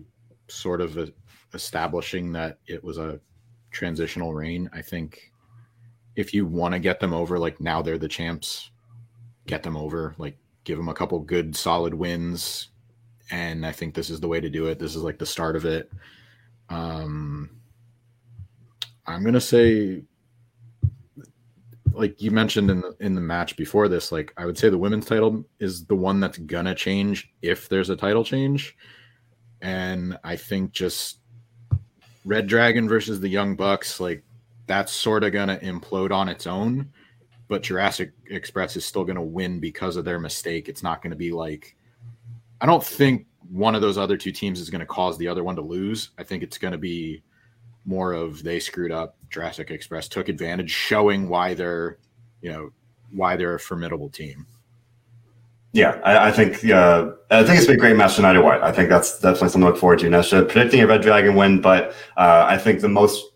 [0.49, 1.13] sort of a,
[1.53, 3.21] establishing that it was a
[3.71, 4.71] transitional reign.
[4.73, 5.31] I think
[6.17, 8.71] if you want to get them over, like now they're the champs,
[9.47, 12.69] get them over, like give them a couple good solid wins,
[13.31, 14.79] and I think this is the way to do it.
[14.79, 15.91] This is like the start of it.
[16.69, 17.51] Um,
[19.07, 20.03] I'm gonna say,
[21.93, 24.79] like you mentioned in the in the match before this, like I would say the
[24.79, 28.77] women's title is the one that's gonna change if there's a title change,
[29.61, 31.19] and I think just
[32.25, 34.25] Red Dragon versus the Young Bucks, like
[34.67, 36.91] that's sort of gonna implode on its own.
[37.49, 40.69] But Jurassic Express is still gonna win because of their mistake.
[40.69, 41.77] It's not gonna be like
[42.61, 45.45] I don't think one of those other two teams is going to cause the other
[45.45, 46.11] one to lose.
[46.19, 47.23] I think it's going to be
[47.85, 49.17] more of they screwed up.
[49.31, 51.99] Jurassic Express took advantage, showing why they're,
[52.41, 52.71] you know,
[53.13, 54.47] why they're a formidable team.
[55.73, 58.39] Yeah, I, I think uh, I think it's been a great match tonight.
[58.39, 58.63] White.
[58.63, 60.07] I think that's definitely something to look forward to.
[60.07, 63.33] Nesha predicting a Red Dragon win, but uh, I think the most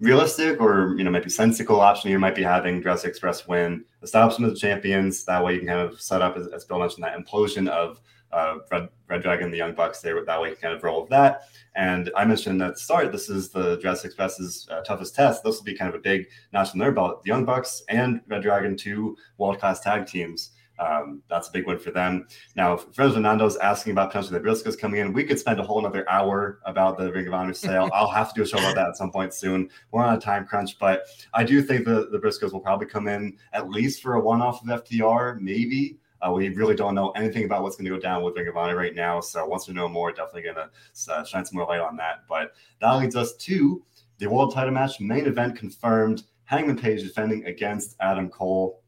[0.00, 4.36] realistic or you know maybe sensical option you might be having Jurassic Express win, establish
[4.36, 5.24] them as champions.
[5.24, 8.00] That way you can kind of set up, as, Bill mentioned, that implosion of
[8.32, 11.02] uh, Red, Red Dragon, the Young Bucks, they that way you can kind of roll
[11.02, 11.42] with that.
[11.74, 15.42] And I mentioned at the start, this is the Jurassic Express's uh, toughest test.
[15.42, 17.22] This will be kind of a big notch in their belt.
[17.22, 20.52] The Young Bucks and Red Dragon, two world class tag teams.
[20.80, 22.26] Um, that's a big one for them.
[22.56, 25.12] Now, Fred Fernando's asking about potentially the Briscoes coming in.
[25.12, 27.90] We could spend a whole another hour about the Ring of Honor sale.
[27.94, 29.68] I'll have to do a show about that at some point soon.
[29.92, 31.04] We're on a time crunch, but
[31.34, 34.40] I do think the, the Briscoes will probably come in at least for a one
[34.40, 35.98] off of FTR, maybe.
[36.22, 38.56] Uh, we really don't know anything about what's going to go down with Ring of
[38.56, 39.20] Honor right now.
[39.20, 42.24] So once we know more, definitely going to uh, shine some more light on that.
[42.28, 43.82] But that leads us to
[44.18, 46.24] the world title match main event confirmed.
[46.44, 48.79] Hangman Page defending against Adam Cole.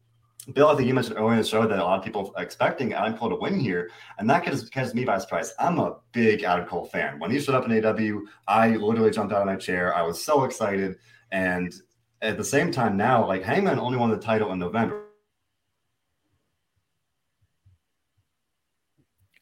[0.51, 2.43] Bill, I think you mentioned earlier in the show that a lot of people are
[2.43, 5.53] expecting Adam Cole to win here, and that catches, catches me by surprise.
[5.57, 7.17] I'm a big Adam Cole fan.
[7.19, 9.95] When he showed up in AEW, I literally jumped out of my chair.
[9.95, 10.97] I was so excited,
[11.31, 11.73] and
[12.21, 15.05] at the same time, now like Hangman only won the title in November.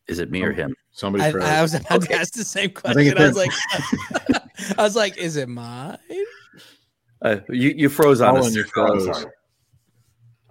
[0.07, 0.75] Is it me or him?
[0.91, 1.23] Somebody.
[1.23, 3.17] I, I was about to ask the same question.
[3.17, 3.51] I, I was like,
[4.77, 5.97] I was like, is it mine?
[7.23, 8.55] Uh, you you froze on Colin, us.
[8.55, 9.25] you Oh, I'm froze.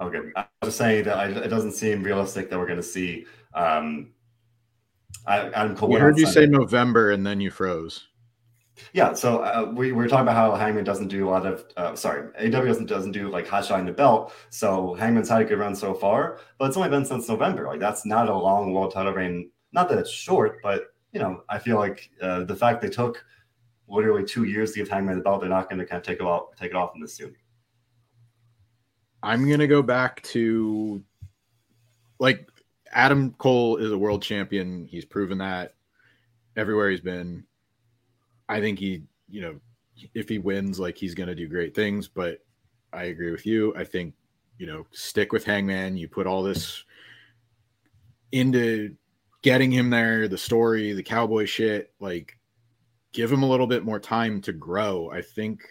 [0.00, 2.82] Okay, I was just saying that I, it doesn't seem realistic that we're going to
[2.82, 4.12] see um,
[5.26, 5.90] I- Adam Cole.
[5.90, 6.46] We heard you Sunday.
[6.46, 8.06] say November and then you froze.
[8.94, 11.66] Yeah, so uh, we, we were talking about how Hangman doesn't do a lot of,
[11.76, 14.32] uh, sorry, AEW doesn't doesn't do like hot shotting the belt.
[14.48, 17.66] So Hangman's had a good run so far, but it's only been since November.
[17.66, 19.50] Like that's not a long world title reign.
[19.72, 23.22] Not that it's short, but you know, I feel like uh, the fact they took
[23.86, 26.20] literally two years to give Hangman the belt, they're not going to kind of take
[26.20, 27.34] it off take it off in this soon.
[29.22, 31.02] I'm gonna go back to
[32.18, 32.48] like
[32.92, 34.86] Adam Cole is a world champion.
[34.86, 35.74] He's proven that
[36.56, 37.44] everywhere he's been.
[38.48, 39.60] I think he, you know,
[40.14, 42.08] if he wins, like he's gonna do great things.
[42.08, 42.40] But
[42.92, 43.74] I agree with you.
[43.76, 44.14] I think,
[44.58, 45.96] you know, stick with Hangman.
[45.96, 46.84] You put all this
[48.32, 48.96] into
[49.42, 52.38] getting him there, the story, the cowboy shit, like
[53.12, 55.10] give him a little bit more time to grow.
[55.10, 55.62] I think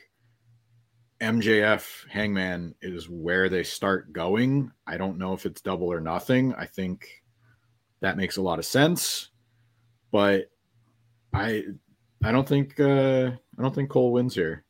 [1.21, 4.71] MJF Hangman is where they start going.
[4.87, 6.53] I don't know if it's double or nothing.
[6.55, 7.07] I think
[7.99, 9.29] that makes a lot of sense,
[10.11, 10.45] but
[11.33, 11.63] I
[12.23, 14.63] I don't think uh I don't think Cole wins here.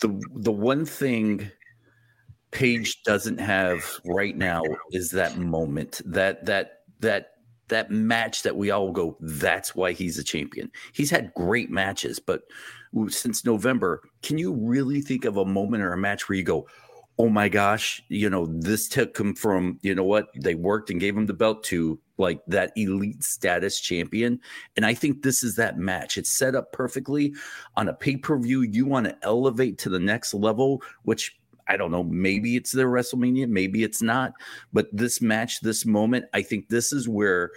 [0.00, 1.50] the the one thing
[2.50, 7.28] Page doesn't have right now is that moment that that that
[7.68, 10.70] that match that we all go that's why he's a champion.
[10.92, 12.42] He's had great matches, but
[13.08, 16.66] since November, can you really think of a moment or a match where you go,
[17.18, 21.00] "Oh my gosh, you know, this took him from, you know what, they worked and
[21.00, 24.40] gave him the belt to like that elite status champion."
[24.76, 26.18] And I think this is that match.
[26.18, 27.34] It's set up perfectly
[27.76, 31.36] on a pay per view, you want to elevate to the next level, which
[31.68, 34.32] I don't know, maybe it's their WrestleMania, maybe it's not.
[34.72, 37.52] But this match, this moment, I think this is where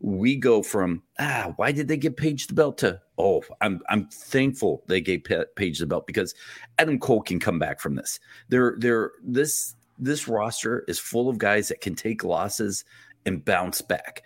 [0.00, 4.06] we go from ah, why did they get Page the belt to oh, I'm I'm
[4.08, 6.34] thankful they gave Pa- Page the belt because
[6.78, 8.20] Adam Cole can come back from this.
[8.48, 12.84] They're they're this this roster is full of guys that can take losses
[13.26, 14.22] and bounce back.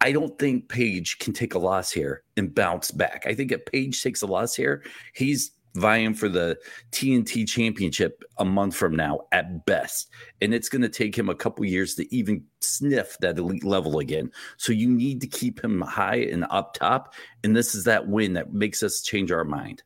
[0.00, 3.24] I don't think Page can take a loss here and bounce back.
[3.26, 4.82] I think if Page takes a loss here,
[5.14, 6.58] he's vying for the
[6.90, 10.10] TNT championship a month from now at best.
[10.40, 13.98] And it's going to take him a couple years to even sniff that elite level
[13.98, 14.30] again.
[14.56, 17.14] So you need to keep him high and up top.
[17.42, 19.82] And this is that win that makes us change our mind.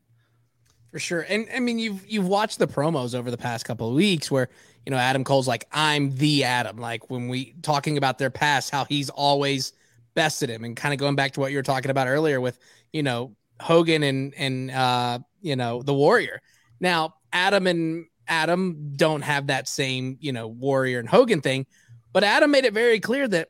[0.91, 1.27] For sure.
[1.29, 4.49] And I mean you've you've watched the promos over the past couple of weeks where,
[4.87, 6.79] you know, Adam Cole's like, I'm the Adam.
[6.79, 9.73] Like when we talking about their past, how he's always
[10.15, 12.59] bested him and kind of going back to what you were talking about earlier with,
[12.93, 16.41] you know, Hogan and and uh, you know, the warrior.
[16.81, 21.67] Now, Adam and Adam don't have that same, you know, warrior and Hogan thing,
[22.13, 23.49] but Adam made it very clear that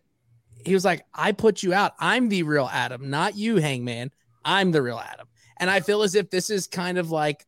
[0.64, 1.94] he was like, I put you out.
[1.98, 4.10] I'm the real Adam, not you, Hangman.
[4.44, 5.28] I'm the real Adam.
[5.58, 7.46] And I feel as if this is kind of like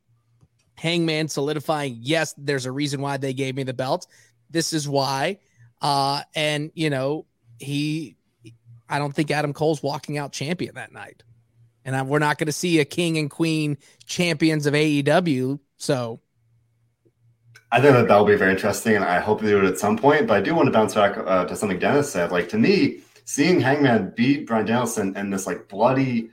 [0.77, 4.07] Hangman solidifying, yes, there's a reason why they gave me the belt.
[4.51, 5.41] This is why.
[5.83, 7.27] Uh, and you know,
[7.59, 8.17] he
[8.89, 11.23] I don't think Adam Cole's walking out champion that night.
[11.89, 15.59] And I, we're not going to see a king and queen champions of AEW.
[15.79, 16.21] So
[17.73, 19.97] I think that that'll be very interesting, and I hope they do it at some
[19.97, 20.27] point.
[20.27, 22.31] But I do want to bounce back uh, to something Dennis said.
[22.31, 26.29] Like to me, seeing Hangman beat Bryan Danielson in this like bloody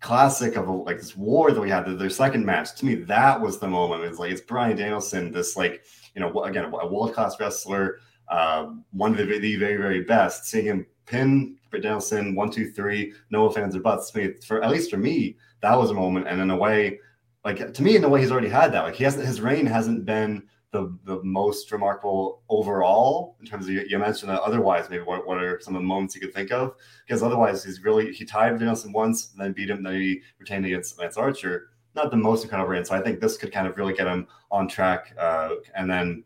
[0.00, 2.74] classic of a, like this war that we had, their second match.
[2.74, 4.04] To me, that was the moment.
[4.04, 5.84] It's like it's Bryan Danielson, this like
[6.14, 10.44] you know again a world class wrestler, uh, one of the, the very very best.
[10.44, 14.10] Seeing him pin Danielson one two three, no offense or buts.
[14.10, 16.98] To me, for at least for me, that was a moment, and in a way.
[17.44, 18.84] Like to me, in a way, he's already had that.
[18.84, 23.72] Like he hasn't, his reign hasn't been the the most remarkable overall in terms of
[23.72, 26.34] you, you mentioned that otherwise maybe what, what are some of the moments you could
[26.34, 26.74] think of
[27.06, 30.98] because otherwise he's really he tied Danielson once then beat him then he retained against
[30.98, 33.92] Lance Archer not the most incredible reign so I think this could kind of really
[33.92, 36.24] get him on track uh, and then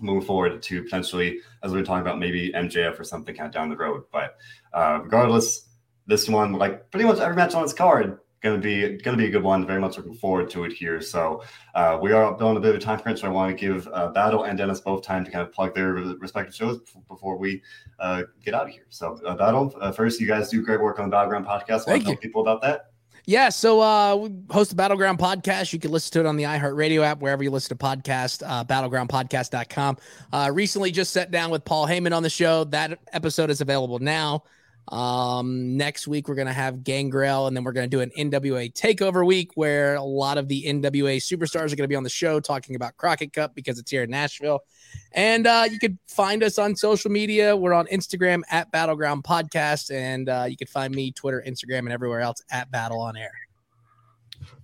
[0.00, 3.52] move forward to potentially as we were talking about maybe MJF or something kind of
[3.52, 4.36] down the road but
[4.72, 5.68] uh, regardless
[6.06, 9.22] this one like pretty much every match on this card going to be going to
[9.22, 9.66] be a good one.
[9.66, 11.00] Very much looking forward to it here.
[11.00, 11.42] So
[11.74, 13.20] uh, we are on a bit of a time crunch.
[13.20, 15.74] So I want to give uh, Battle and Dennis both time to kind of plug
[15.74, 17.62] their respective shows before we
[17.98, 18.86] uh, get out of here.
[18.88, 21.84] So uh, Battle, uh, first, you guys do great work on the Battleground podcast.
[21.84, 22.18] Thank tell you.
[22.18, 22.89] people about that.
[23.26, 25.72] Yeah, so uh, we host the Battleground podcast.
[25.72, 28.64] You can listen to it on the iHeartRadio app, wherever you listen to podcasts, uh,
[28.64, 29.96] battlegroundpodcast.com.
[30.32, 32.64] Uh, recently just sat down with Paul Heyman on the show.
[32.64, 34.44] That episode is available now.
[34.88, 39.24] Um, next week, we're to have Gangrel, and then we're to do an NWA takeover
[39.24, 42.74] week where a lot of the NWA superstars are to be on the show talking
[42.74, 44.64] about Crockett Cup because it's here in Nashville.
[45.12, 47.56] And uh, you can find us on social media.
[47.56, 51.92] We're on Instagram at Battleground Podcast, and uh, you can find me Twitter, Instagram, and
[51.92, 53.32] everywhere else at Battle on Air.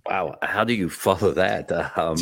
[0.05, 1.71] Wow, how do you follow that?
[1.97, 2.17] Um,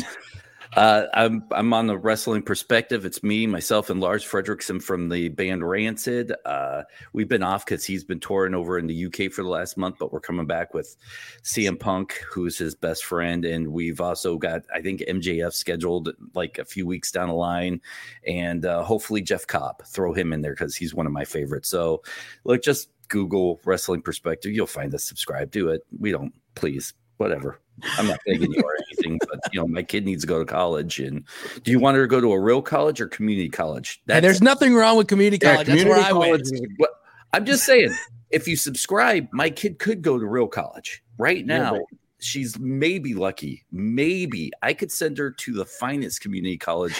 [0.76, 3.06] uh, I'm I'm on the wrestling perspective.
[3.06, 6.34] It's me, myself, and Lars Frederiksen from the band Rancid.
[6.44, 6.82] Uh,
[7.14, 9.96] we've been off because he's been touring over in the UK for the last month,
[9.98, 10.94] but we're coming back with
[11.42, 16.58] CM Punk, who's his best friend, and we've also got I think MJF scheduled like
[16.58, 17.80] a few weeks down the line,
[18.26, 19.82] and uh, hopefully Jeff Cobb.
[19.86, 21.70] Throw him in there because he's one of my favorites.
[21.70, 22.02] So,
[22.44, 24.52] look, just Google wrestling perspective.
[24.52, 25.04] You'll find us.
[25.04, 25.50] Subscribe.
[25.50, 25.86] Do it.
[25.98, 27.60] We don't please whatever.
[27.98, 30.44] I'm not begging you or anything, but you know, my kid needs to go to
[30.44, 30.98] college.
[30.98, 31.24] And
[31.62, 34.00] do you want her to go to a real college or community college?
[34.08, 35.66] and there's nothing wrong with community Yeah, college.
[35.66, 36.30] community That's where I went.
[36.44, 36.90] college is- what
[37.32, 37.94] I'm just saying.
[38.30, 41.86] If you subscribe, my kid could go to real college right Yeah, now.
[42.18, 43.64] She's maybe lucky.
[43.70, 46.98] Maybe I could send her to the finest community college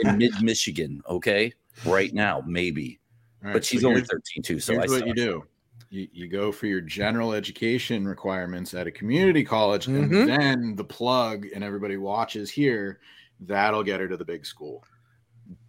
[0.00, 1.00] in mid Michigan.
[1.08, 1.52] Okay,
[1.84, 2.98] right now, maybe.
[3.42, 4.58] All right, But she's so only 13 too.
[4.58, 5.44] So I what you do.
[5.88, 10.20] You, you go for your general education requirements at a community college, Mhm.
[10.20, 12.98] and then the plug and everybody watches here.
[13.40, 14.84] That'll get her to the big school.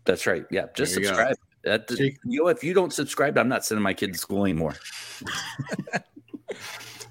[0.05, 0.45] That's right.
[0.49, 1.15] Yeah, just There you go.
[1.15, 1.35] subscribe.
[1.63, 4.43] That, See- you know, if you don't subscribe, I'm not sending my kid to school
[4.45, 4.73] anymore.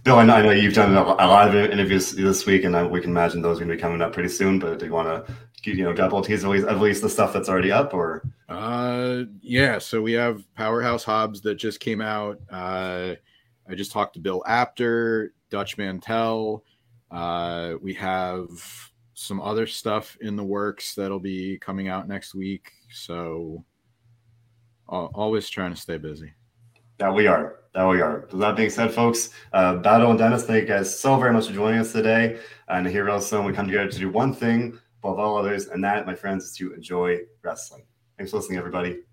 [0.05, 2.77] Bill, I know, I know you've done a a lot of interviews this week, and
[2.77, 4.59] uh, we can imagine those are going to be coming up pretty soon.
[4.61, 5.35] But do you want to,
[5.73, 9.25] you know, double tease at least, at least the stuff that's already up, or Uh,
[9.41, 9.79] yeah.
[9.79, 12.41] So we have Powerhouse Hobbs that just came out.
[12.51, 13.15] Uh,
[13.69, 16.65] I just talked to Bill Apter, Dutch Mantell.
[17.11, 18.49] Uh, we have
[19.15, 22.71] some other stuff in the works that'll be coming out next week.
[22.91, 23.65] So
[24.93, 26.33] al- always trying to stay busy.
[26.99, 28.21] that we are, that we are.
[28.31, 31.47] With that being said, folks, uh, Battle and Dennis, thank you guys so very much
[31.49, 32.39] for joining us today.
[32.69, 36.07] And here also, we come together to do one thing above all others, and that,
[36.07, 37.85] my friends, is to enjoy wrestling.
[38.17, 39.06] Thanks for listening, everybody.